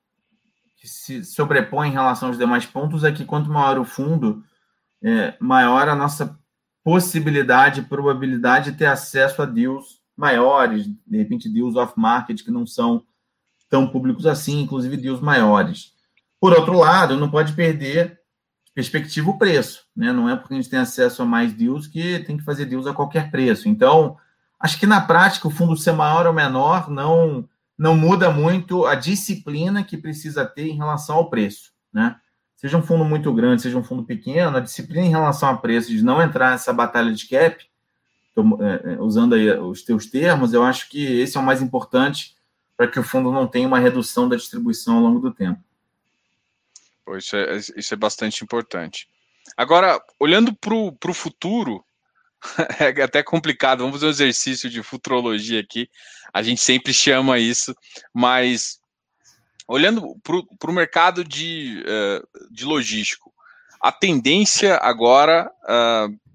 [0.77, 4.45] que se sobrepõe em relação aos demais pontos é que quanto maior o fundo,
[5.03, 6.39] é, maior a nossa
[6.85, 13.05] possibilidade, probabilidade de ter acesso a deals maiores, de repente deals off-market que não são
[13.69, 15.93] tão públicos assim, inclusive deals maiores.
[16.41, 18.21] Por outro lado, não pode perder
[18.75, 20.13] perspectiva o preço, né?
[20.13, 22.87] Não é porque a gente tem acesso a mais deals que tem que fazer deals
[22.87, 23.69] a qualquer preço.
[23.69, 24.17] Então,
[24.59, 28.95] acho que na prática o fundo ser maior ou menor não não muda muito a
[28.95, 32.17] disciplina que precisa ter em relação ao preço, né?
[32.63, 35.91] Seja um fundo muito grande, seja um fundo pequeno, a disciplina em relação a preço,
[35.91, 37.67] de não entrar nessa batalha de cap,
[38.37, 42.37] é, é, usando aí os teus termos, eu acho que esse é o mais importante
[42.77, 45.61] para que o fundo não tenha uma redução da distribuição ao longo do tempo.
[47.17, 49.09] Isso é, isso é bastante importante.
[49.57, 51.85] Agora, olhando para o futuro,
[52.79, 53.81] é até complicado.
[53.81, 55.91] Vamos fazer um exercício de futurologia aqui.
[56.33, 57.75] A gente sempre chama isso,
[58.15, 58.81] mas
[59.69, 60.17] olhando
[60.59, 63.33] para o mercado de, uh, de logístico,
[63.81, 66.33] a tendência agora uh,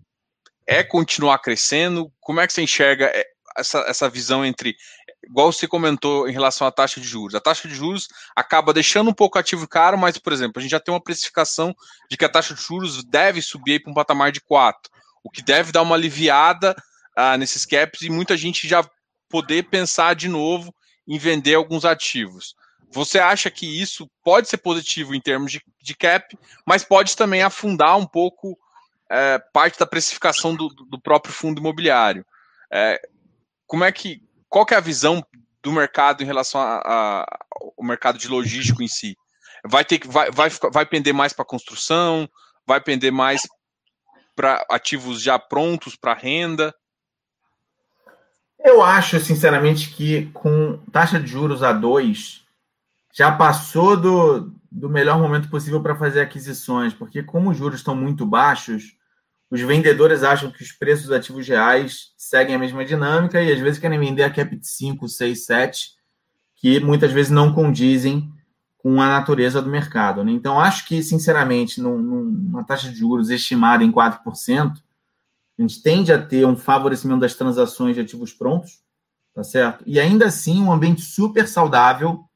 [0.65, 2.11] é continuar crescendo?
[2.19, 3.25] Como é que você enxerga eh,
[3.55, 4.75] essa, essa visão entre
[5.23, 7.35] igual você comentou em relação à taxa de juros.
[7.35, 10.71] A taxa de juros acaba deixando um pouco ativo caro, mas, por exemplo, a gente
[10.71, 11.75] já tem uma precificação
[12.09, 14.91] de que a taxa de juros deve subir para um patamar de 4,
[15.23, 16.75] o que deve dar uma aliviada
[17.17, 18.87] uh, nesses caps e muita gente já
[19.29, 20.73] poder pensar de novo
[21.07, 22.55] em vender alguns ativos.
[22.91, 27.43] Você acha que isso pode ser positivo em termos de, de cap, mas pode também
[27.43, 28.57] afundar um pouco
[29.09, 32.25] é, parte da precificação do, do próprio fundo imobiliário.
[32.71, 32.99] É,
[33.65, 35.25] como é que qual que é a visão
[35.61, 39.17] do mercado em relação ao mercado de logístico em si?
[39.65, 42.29] Vai ter que vai, vai, vai pender mais para construção,
[42.65, 43.41] vai pender mais
[44.35, 46.73] para ativos já prontos para renda?
[48.63, 52.46] Eu acho, sinceramente, que com taxa de juros a 2
[53.17, 57.95] já passou do, do melhor momento possível para fazer aquisições, porque como os juros estão
[57.95, 58.95] muito baixos,
[59.49, 63.59] os vendedores acham que os preços dos ativos reais seguem a mesma dinâmica e às
[63.59, 65.89] vezes querem vender a cap de 5, 6, 7,
[66.57, 68.31] que muitas vezes não condizem
[68.77, 70.23] com a natureza do mercado.
[70.23, 70.31] Né?
[70.31, 74.73] Então, acho que, sinceramente, num, numa taxa de juros estimada em 4%,
[75.57, 78.79] a gente tende a ter um favorecimento das transações de ativos prontos,
[79.33, 79.83] tá certo?
[79.87, 82.26] E ainda assim, um ambiente super saudável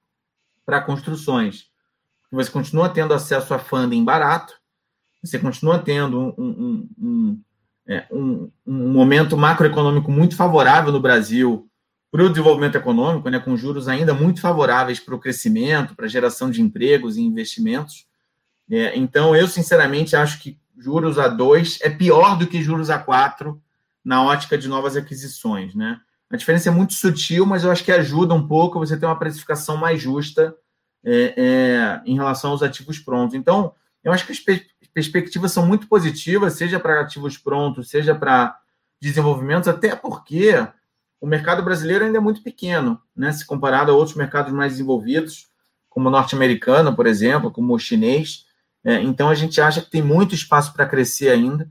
[0.66, 1.66] para construções.
[2.32, 4.54] Você continua tendo acesso a funding barato,
[5.24, 7.42] você continua tendo um, um, um,
[7.88, 11.70] é, um, um momento macroeconômico muito favorável no Brasil
[12.12, 16.10] para o desenvolvimento econômico, né, com juros ainda muito favoráveis para o crescimento, para a
[16.10, 18.06] geração de empregos e investimentos.
[18.70, 22.98] É, então, eu, sinceramente, acho que juros a 2 é pior do que juros a
[22.98, 23.62] 4
[24.04, 25.76] na ótica de novas aquisições.
[25.76, 26.00] Né?
[26.32, 29.20] A diferença é muito sutil, mas eu acho que ajuda um pouco você ter uma
[29.20, 30.56] precificação mais justa
[31.04, 33.36] é, é, em relação aos ativos prontos.
[33.36, 33.74] Então,
[34.04, 34.40] eu acho que as
[34.94, 38.58] perspectivas são muito positivas, seja para ativos prontos, seja para
[39.02, 40.56] desenvolvimentos, até porque
[41.20, 43.32] o mercado brasileiro ainda é muito pequeno, né?
[43.32, 45.50] Se comparado a outros mercados mais desenvolvidos,
[45.90, 48.46] como o norte-americano, por exemplo, como o chinês.
[48.84, 51.70] É, então a gente acha que tem muito espaço para crescer ainda.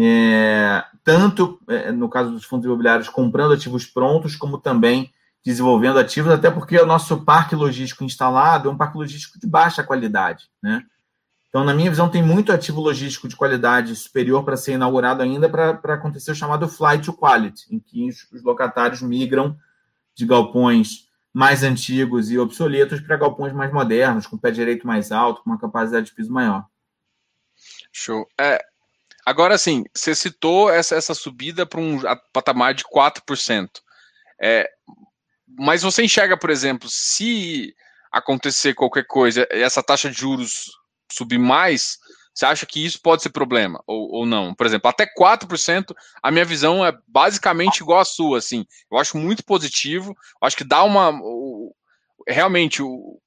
[0.00, 5.12] É, tanto é, no caso dos fundos imobiliários comprando ativos prontos, como também
[5.44, 9.82] desenvolvendo ativos, até porque o nosso parque logístico instalado é um parque logístico de baixa
[9.82, 10.84] qualidade, né?
[11.48, 15.48] Então, na minha visão, tem muito ativo logístico de qualidade superior para ser inaugurado ainda
[15.48, 19.56] para acontecer o chamado flight to quality, em que os, os locatários migram
[20.14, 25.42] de galpões mais antigos e obsoletos para galpões mais modernos, com pé direito mais alto,
[25.42, 26.66] com uma capacidade de piso maior.
[27.90, 28.28] Show.
[28.38, 28.62] É,
[29.28, 32.00] agora, sim, você citou essa, essa subida para um
[32.32, 33.68] patamar de 4%.
[34.40, 34.68] É,
[35.58, 37.74] mas você enxerga, por exemplo, se
[38.10, 40.70] acontecer qualquer coisa, essa taxa de juros
[41.10, 41.98] subir mais,
[42.34, 44.54] você acha que isso pode ser problema ou, ou não?
[44.54, 48.64] Por exemplo, até 4%, a minha visão é basicamente igual à sua, assim.
[48.90, 51.12] Eu acho muito positivo, acho que dá uma.
[52.26, 53.20] Realmente, o,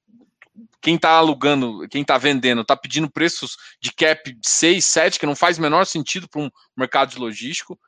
[0.82, 5.26] quem está alugando, quem está vendendo, está pedindo preços de cap de 6, 7, que
[5.26, 7.78] não faz menor sentido para um mercado de logístico.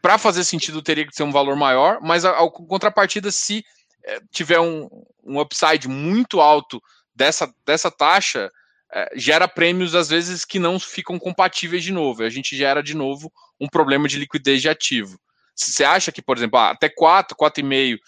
[0.00, 3.64] Para fazer sentido, teria que ser um valor maior, mas a, a contrapartida, se
[4.04, 4.88] é, tiver um,
[5.22, 6.82] um upside muito alto
[7.14, 8.50] dessa, dessa taxa,
[8.90, 12.22] é, gera prêmios, às vezes, que não ficam compatíveis de novo.
[12.22, 13.30] A gente gera, de novo,
[13.60, 15.20] um problema de liquidez de ativo.
[15.54, 17.98] Você acha que, por exemplo, ah, até 4, 4,5,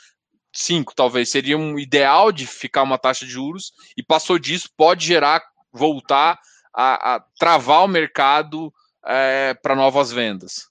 [0.53, 5.07] 5 talvez seria um ideal de ficar uma taxa de juros e passou disso, pode
[5.07, 5.43] gerar,
[5.73, 6.39] voltar
[6.75, 8.73] a, a travar o mercado
[9.05, 10.69] é, para novas vendas?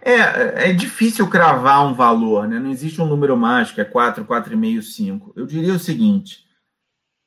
[0.00, 2.58] É, é difícil cravar um valor, né?
[2.58, 5.32] Não existe um número mágico, é 4, 4,5, 5.
[5.36, 6.44] Eu diria o seguinte: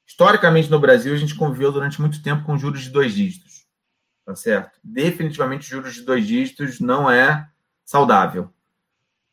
[0.06, 3.66] Historicamente, no Brasil, a gente conviveu durante muito tempo com juros de dois dígitos.
[4.26, 4.80] Tá certo?
[4.84, 7.48] Definitivamente, juros de dois dígitos não é
[7.86, 8.52] saudável.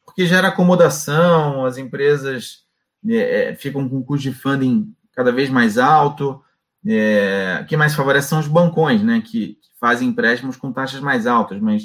[0.04, 2.64] Porque gera acomodação, as empresas
[3.08, 6.42] é, é ficam com custo de funding cada vez mais alto.
[6.84, 9.20] É, que mais favorece são os bancões, né?
[9.20, 11.84] Que, que fazem empréstimos com taxas mais altas, mas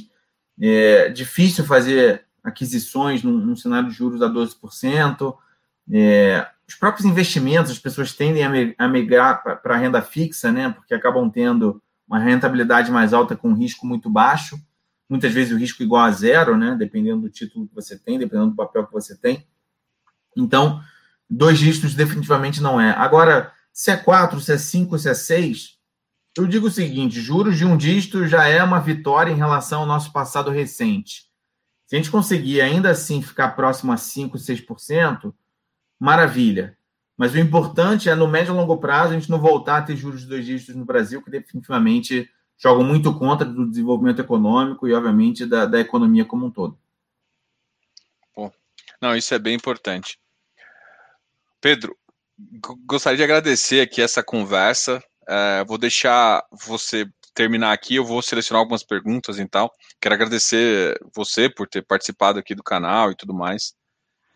[0.60, 5.36] é difícil fazer aquisições num, num cenário de juros a 12%.
[5.92, 8.44] É, os próprios investimentos, as pessoas tendem
[8.78, 10.70] a migrar para a renda fixa, né?
[10.70, 14.60] Porque acabam tendo uma rentabilidade mais alta com um risco muito baixo.
[15.10, 16.76] Muitas vezes o risco igual a zero, né?
[16.78, 19.48] Dependendo do título que você tem, dependendo do papel que você tem.
[20.36, 20.82] Então,
[21.30, 22.92] dois dígitos definitivamente não é.
[22.92, 25.78] Agora, se é quatro, se é cinco, se é seis,
[26.38, 29.88] eu digo o seguinte: juros de um dígito já é uma vitória em relação ao
[29.88, 31.28] nosso passado recente.
[31.88, 35.34] Se a gente conseguir ainda assim ficar próximo a 5, 6%,
[35.98, 36.78] maravilha.
[37.18, 39.96] Mas o importante é, no médio e longo prazo, a gente não voltar a ter
[39.96, 44.94] juros de dois dígitos no Brasil, que definitivamente jogam muito contra do desenvolvimento econômico e,
[44.94, 46.78] obviamente, da, da economia como um todo.
[48.36, 48.52] Bom,
[49.02, 50.20] não, isso é bem importante.
[51.62, 51.96] Pedro,
[52.86, 55.04] gostaria de agradecer aqui essa conversa.
[55.28, 59.72] É, vou deixar você terminar aqui, eu vou selecionar algumas perguntas e tal.
[60.02, 63.76] Quero agradecer você por ter participado aqui do canal e tudo mais.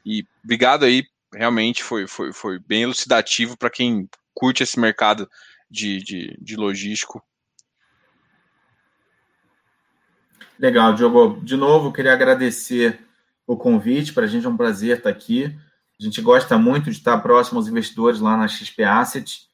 [0.05, 1.03] E obrigado aí
[1.33, 5.29] realmente foi, foi, foi bem elucidativo para quem curte esse mercado
[5.69, 7.23] de, de, de logístico.
[10.61, 11.43] Legal, Diogo.
[11.43, 12.99] De novo, queria agradecer
[13.47, 14.13] o convite.
[14.13, 15.57] Para a gente é um prazer estar aqui.
[15.99, 19.47] A gente gosta muito de estar próximo aos investidores lá na XP Asset.